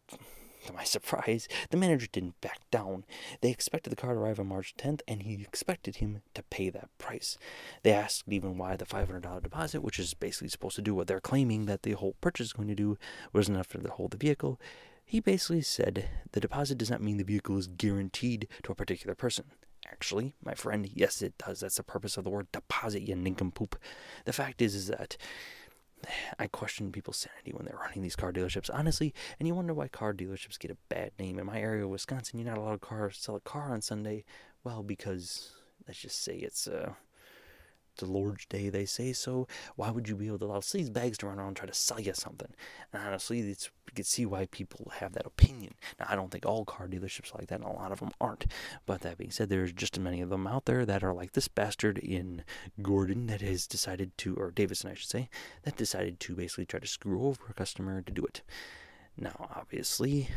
to 0.66 0.72
my 0.72 0.84
surprise, 0.84 1.46
the 1.70 1.76
manager 1.76 2.06
didn't 2.10 2.40
back 2.40 2.60
down. 2.70 3.04
They 3.42 3.50
expected 3.50 3.90
the 3.90 3.96
car 3.96 4.14
to 4.14 4.20
arrive 4.20 4.40
on 4.40 4.46
March 4.46 4.74
10th, 4.78 5.02
and 5.06 5.22
he 5.22 5.42
expected 5.42 5.96
him 5.96 6.22
to 6.32 6.42
pay 6.44 6.70
that 6.70 6.88
price. 6.96 7.36
They 7.82 7.92
asked 7.92 8.24
even 8.28 8.56
why 8.56 8.76
the 8.76 8.86
$500 8.86 9.42
deposit, 9.42 9.82
which 9.82 9.98
is 9.98 10.14
basically 10.14 10.48
supposed 10.48 10.76
to 10.76 10.82
do 10.82 10.94
what 10.94 11.06
they're 11.06 11.20
claiming 11.20 11.66
that 11.66 11.82
the 11.82 11.92
whole 11.92 12.16
purchase 12.22 12.46
is 12.46 12.52
going 12.54 12.68
to 12.68 12.74
do, 12.74 12.96
was 13.34 13.48
enough 13.48 13.68
to 13.68 13.90
hold 13.90 14.12
the 14.12 14.16
vehicle. 14.16 14.58
He 15.12 15.20
basically 15.20 15.60
said 15.60 16.08
the 16.32 16.40
deposit 16.40 16.78
does 16.78 16.88
not 16.88 17.02
mean 17.02 17.18
the 17.18 17.22
vehicle 17.22 17.58
is 17.58 17.66
guaranteed 17.66 18.48
to 18.62 18.72
a 18.72 18.74
particular 18.74 19.14
person. 19.14 19.44
Actually, 19.86 20.34
my 20.42 20.54
friend, 20.54 20.88
yes, 20.90 21.20
it 21.20 21.36
does. 21.36 21.60
That's 21.60 21.76
the 21.76 21.82
purpose 21.82 22.16
of 22.16 22.24
the 22.24 22.30
word 22.30 22.50
deposit, 22.50 23.02
you 23.02 23.14
nincompoop. 23.14 23.76
The 24.24 24.32
fact 24.32 24.62
is, 24.62 24.74
is 24.74 24.86
that 24.86 25.18
I 26.38 26.46
question 26.46 26.92
people's 26.92 27.18
sanity 27.18 27.52
when 27.52 27.66
they're 27.66 27.76
running 27.76 28.00
these 28.00 28.16
car 28.16 28.32
dealerships, 28.32 28.70
honestly. 28.72 29.12
And 29.38 29.46
you 29.46 29.54
wonder 29.54 29.74
why 29.74 29.88
car 29.88 30.14
dealerships 30.14 30.58
get 30.58 30.70
a 30.70 30.78
bad 30.88 31.10
name. 31.18 31.38
In 31.38 31.44
my 31.44 31.60
area 31.60 31.84
of 31.84 31.90
Wisconsin, 31.90 32.38
you're 32.38 32.48
not 32.48 32.56
allowed 32.56 32.80
to 32.80 32.86
car 32.86 33.10
sell 33.10 33.36
a 33.36 33.40
car 33.40 33.70
on 33.70 33.82
Sunday. 33.82 34.24
Well, 34.64 34.82
because 34.82 35.52
let's 35.86 36.00
just 36.00 36.24
say 36.24 36.36
it's 36.36 36.66
uh, 36.66 36.94
the 37.96 38.06
Lord's 38.06 38.46
Day, 38.46 38.68
they 38.68 38.84
say 38.84 39.12
so. 39.12 39.46
Why 39.76 39.90
would 39.90 40.08
you 40.08 40.16
be 40.16 40.26
able 40.26 40.38
to 40.40 40.44
allow 40.46 40.60
sleaze 40.60 40.92
bags 40.92 41.18
to 41.18 41.26
run 41.26 41.38
around 41.38 41.48
and 41.48 41.56
try 41.56 41.66
to 41.66 41.74
sell 41.74 42.00
you 42.00 42.14
something? 42.14 42.52
And 42.92 43.02
honestly, 43.02 43.40
it's, 43.40 43.70
you 43.86 43.92
can 43.94 44.04
see 44.04 44.26
why 44.26 44.46
people 44.46 44.90
have 44.96 45.12
that 45.12 45.26
opinion. 45.26 45.74
Now, 45.98 46.06
I 46.08 46.16
don't 46.16 46.30
think 46.30 46.46
all 46.46 46.64
car 46.64 46.88
dealerships 46.88 47.34
are 47.34 47.38
like 47.38 47.48
that, 47.48 47.60
and 47.60 47.68
a 47.68 47.72
lot 47.72 47.92
of 47.92 48.00
them 48.00 48.12
aren't. 48.20 48.46
But 48.86 49.00
that 49.02 49.18
being 49.18 49.30
said, 49.30 49.48
there's 49.48 49.72
just 49.72 49.96
as 49.96 50.02
many 50.02 50.20
of 50.20 50.30
them 50.30 50.46
out 50.46 50.64
there 50.64 50.84
that 50.86 51.04
are 51.04 51.14
like 51.14 51.32
this 51.32 51.48
bastard 51.48 51.98
in 51.98 52.44
Gordon 52.80 53.26
that 53.26 53.40
has 53.40 53.66
decided 53.66 54.16
to, 54.18 54.34
or 54.36 54.50
Davidson, 54.50 54.90
I 54.90 54.94
should 54.94 55.10
say, 55.10 55.28
that 55.62 55.76
decided 55.76 56.20
to 56.20 56.34
basically 56.34 56.66
try 56.66 56.80
to 56.80 56.86
screw 56.86 57.26
over 57.26 57.42
a 57.48 57.54
customer 57.54 58.02
to 58.02 58.12
do 58.12 58.24
it. 58.24 58.42
Now, 59.16 59.50
obviously, 59.54 60.28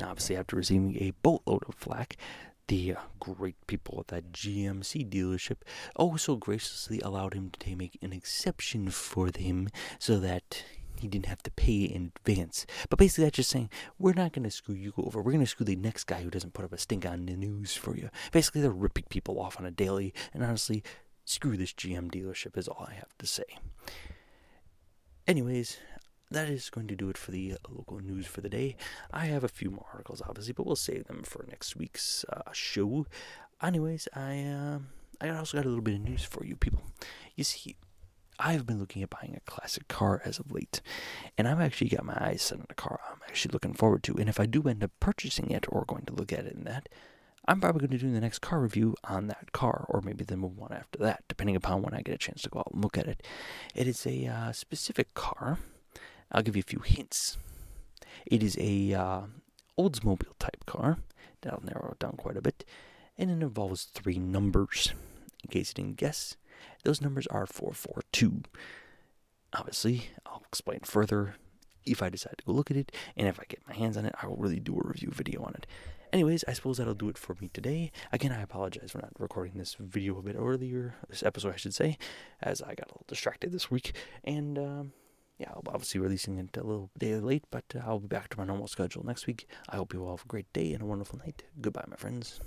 now 0.00 0.10
obviously 0.10 0.36
after 0.36 0.56
receiving 0.56 0.96
a 0.96 1.12
boatload 1.22 1.62
of 1.68 1.74
flack, 1.74 2.16
the 2.70 2.94
uh, 2.94 3.00
great 3.18 3.56
people 3.66 3.98
at 3.98 4.06
that 4.08 4.30
GMC 4.30 5.10
dealership 5.10 5.56
also 5.96 6.36
graciously 6.36 7.00
allowed 7.00 7.34
him 7.34 7.50
to 7.58 7.74
make 7.74 7.98
an 8.00 8.12
exception 8.12 8.90
for 8.90 9.28
him 9.36 9.68
so 9.98 10.20
that 10.20 10.62
he 11.00 11.08
didn't 11.08 11.26
have 11.26 11.42
to 11.42 11.50
pay 11.50 11.82
in 11.82 12.12
advance. 12.16 12.66
But 12.88 13.00
basically, 13.00 13.24
that's 13.24 13.36
just 13.36 13.50
saying, 13.50 13.70
we're 13.98 14.12
not 14.12 14.32
going 14.32 14.44
to 14.44 14.52
screw 14.52 14.76
you 14.76 14.92
over. 14.96 15.20
We're 15.20 15.32
going 15.32 15.44
to 15.44 15.50
screw 15.50 15.66
the 15.66 15.74
next 15.74 16.04
guy 16.04 16.22
who 16.22 16.30
doesn't 16.30 16.54
put 16.54 16.64
up 16.64 16.72
a 16.72 16.78
stink 16.78 17.04
on 17.04 17.26
the 17.26 17.34
news 17.34 17.74
for 17.74 17.96
you. 17.96 18.08
Basically, 18.30 18.60
they're 18.60 18.70
ripping 18.70 19.06
people 19.08 19.40
off 19.40 19.58
on 19.58 19.66
a 19.66 19.72
daily. 19.72 20.14
And 20.32 20.44
honestly, 20.44 20.84
screw 21.24 21.56
this 21.56 21.72
GM 21.72 22.12
dealership 22.12 22.56
is 22.56 22.68
all 22.68 22.86
I 22.88 22.94
have 22.94 23.18
to 23.18 23.26
say. 23.26 23.58
Anyways, 25.26 25.78
that 26.30 26.48
is 26.48 26.70
going 26.70 26.86
to 26.88 26.96
do 26.96 27.10
it 27.10 27.18
for 27.18 27.30
the 27.30 27.56
local 27.68 27.98
news 27.98 28.26
for 28.26 28.40
the 28.40 28.48
day. 28.48 28.76
I 29.12 29.26
have 29.26 29.44
a 29.44 29.48
few 29.48 29.70
more 29.70 29.86
articles, 29.92 30.22
obviously, 30.26 30.52
but 30.52 30.66
we'll 30.66 30.76
save 30.76 31.06
them 31.06 31.22
for 31.22 31.44
next 31.48 31.76
week's 31.76 32.24
uh, 32.32 32.52
show. 32.52 33.06
Anyways, 33.62 34.08
I 34.14 34.42
uh, 34.42 34.78
I 35.20 35.30
also 35.30 35.58
got 35.58 35.66
a 35.66 35.68
little 35.68 35.82
bit 35.82 35.94
of 35.94 36.00
news 36.00 36.24
for 36.24 36.44
you 36.44 36.56
people. 36.56 36.82
You 37.36 37.44
see, 37.44 37.76
I've 38.38 38.66
been 38.66 38.78
looking 38.78 39.02
at 39.02 39.10
buying 39.10 39.36
a 39.36 39.50
classic 39.50 39.88
car 39.88 40.22
as 40.24 40.38
of 40.38 40.50
late, 40.50 40.80
and 41.36 41.46
I've 41.46 41.60
actually 41.60 41.90
got 41.90 42.04
my 42.04 42.16
eyes 42.18 42.42
set 42.42 42.58
on 42.58 42.66
a 42.70 42.74
car 42.74 43.00
I'm 43.10 43.20
actually 43.28 43.52
looking 43.52 43.74
forward 43.74 44.02
to. 44.04 44.16
And 44.16 44.28
if 44.28 44.40
I 44.40 44.46
do 44.46 44.62
end 44.62 44.82
up 44.82 44.92
purchasing 45.00 45.50
it 45.50 45.66
or 45.68 45.84
going 45.84 46.06
to 46.06 46.14
look 46.14 46.32
at 46.32 46.46
it 46.46 46.54
in 46.54 46.64
that, 46.64 46.88
I'm 47.46 47.60
probably 47.60 47.80
going 47.80 47.98
to 47.98 48.06
do 48.06 48.12
the 48.12 48.20
next 48.20 48.38
car 48.38 48.60
review 48.60 48.94
on 49.04 49.26
that 49.26 49.52
car, 49.52 49.84
or 49.88 50.00
maybe 50.00 50.24
the 50.24 50.36
one 50.36 50.72
after 50.72 50.98
that, 51.00 51.24
depending 51.28 51.56
upon 51.56 51.82
when 51.82 51.94
I 51.94 52.02
get 52.02 52.14
a 52.14 52.18
chance 52.18 52.42
to 52.42 52.48
go 52.48 52.60
out 52.60 52.70
and 52.72 52.82
look 52.82 52.96
at 52.96 53.08
it. 53.08 53.22
It 53.74 53.86
is 53.86 54.06
a 54.06 54.26
uh, 54.26 54.52
specific 54.52 55.12
car 55.14 55.58
I'll 56.32 56.42
give 56.42 56.56
you 56.56 56.60
a 56.60 56.70
few 56.70 56.80
hints. 56.80 57.36
It 58.26 58.42
is 58.42 58.56
a 58.60 58.94
uh, 58.94 59.20
Oldsmobile 59.78 60.38
type 60.38 60.64
car. 60.66 60.98
That'll 61.42 61.64
narrow 61.64 61.90
it 61.92 61.98
down 61.98 62.14
quite 62.16 62.36
a 62.36 62.42
bit. 62.42 62.64
And 63.18 63.30
it 63.30 63.42
involves 63.42 63.84
three 63.84 64.18
numbers. 64.18 64.92
In 65.44 65.50
case 65.50 65.70
you 65.70 65.82
didn't 65.82 65.96
guess, 65.96 66.36
those 66.84 67.00
numbers 67.00 67.26
are 67.28 67.46
442. 67.46 68.42
Obviously, 69.52 70.10
I'll 70.26 70.42
explain 70.46 70.80
further 70.80 71.34
if 71.86 72.02
I 72.02 72.10
decide 72.10 72.36
to 72.38 72.44
go 72.44 72.52
look 72.52 72.70
at 72.70 72.76
it. 72.76 72.92
And 73.16 73.26
if 73.26 73.40
I 73.40 73.44
get 73.48 73.66
my 73.66 73.74
hands 73.74 73.96
on 73.96 74.04
it, 74.04 74.14
I 74.22 74.26
will 74.26 74.36
really 74.36 74.60
do 74.60 74.78
a 74.78 74.86
review 74.86 75.10
video 75.12 75.42
on 75.42 75.54
it. 75.54 75.66
Anyways, 76.12 76.44
I 76.46 76.52
suppose 76.52 76.78
that'll 76.78 76.94
do 76.94 77.08
it 77.08 77.16
for 77.16 77.36
me 77.40 77.48
today. 77.48 77.92
Again, 78.12 78.32
I 78.32 78.42
apologize 78.42 78.90
for 78.90 78.98
not 78.98 79.12
recording 79.18 79.54
this 79.56 79.76
video 79.78 80.18
a 80.18 80.22
bit 80.22 80.36
earlier, 80.36 80.94
this 81.08 81.22
episode, 81.22 81.54
I 81.54 81.56
should 81.56 81.74
say, 81.74 81.98
as 82.42 82.60
I 82.60 82.74
got 82.74 82.88
a 82.88 82.92
little 82.92 83.04
distracted 83.06 83.52
this 83.52 83.70
week. 83.70 83.94
And, 84.24 84.58
um, 84.58 84.92
yeah, 85.40 85.48
I'll 85.54 85.62
obviously 85.68 86.00
releasing 86.00 86.38
it 86.38 86.54
a 86.56 86.62
little 86.62 86.90
day 86.98 87.14
late, 87.14 87.44
but 87.50 87.64
uh, 87.74 87.80
I'll 87.86 87.98
be 87.98 88.08
back 88.08 88.28
to 88.28 88.38
my 88.38 88.44
normal 88.44 88.66
schedule 88.68 89.02
next 89.04 89.26
week. 89.26 89.48
I 89.70 89.76
hope 89.76 89.94
you 89.94 90.04
all 90.04 90.16
have 90.18 90.26
a 90.26 90.28
great 90.28 90.52
day 90.52 90.74
and 90.74 90.82
a 90.82 90.86
wonderful 90.86 91.18
night. 91.18 91.42
Goodbye, 91.58 91.86
my 91.88 91.96
friends. 91.96 92.38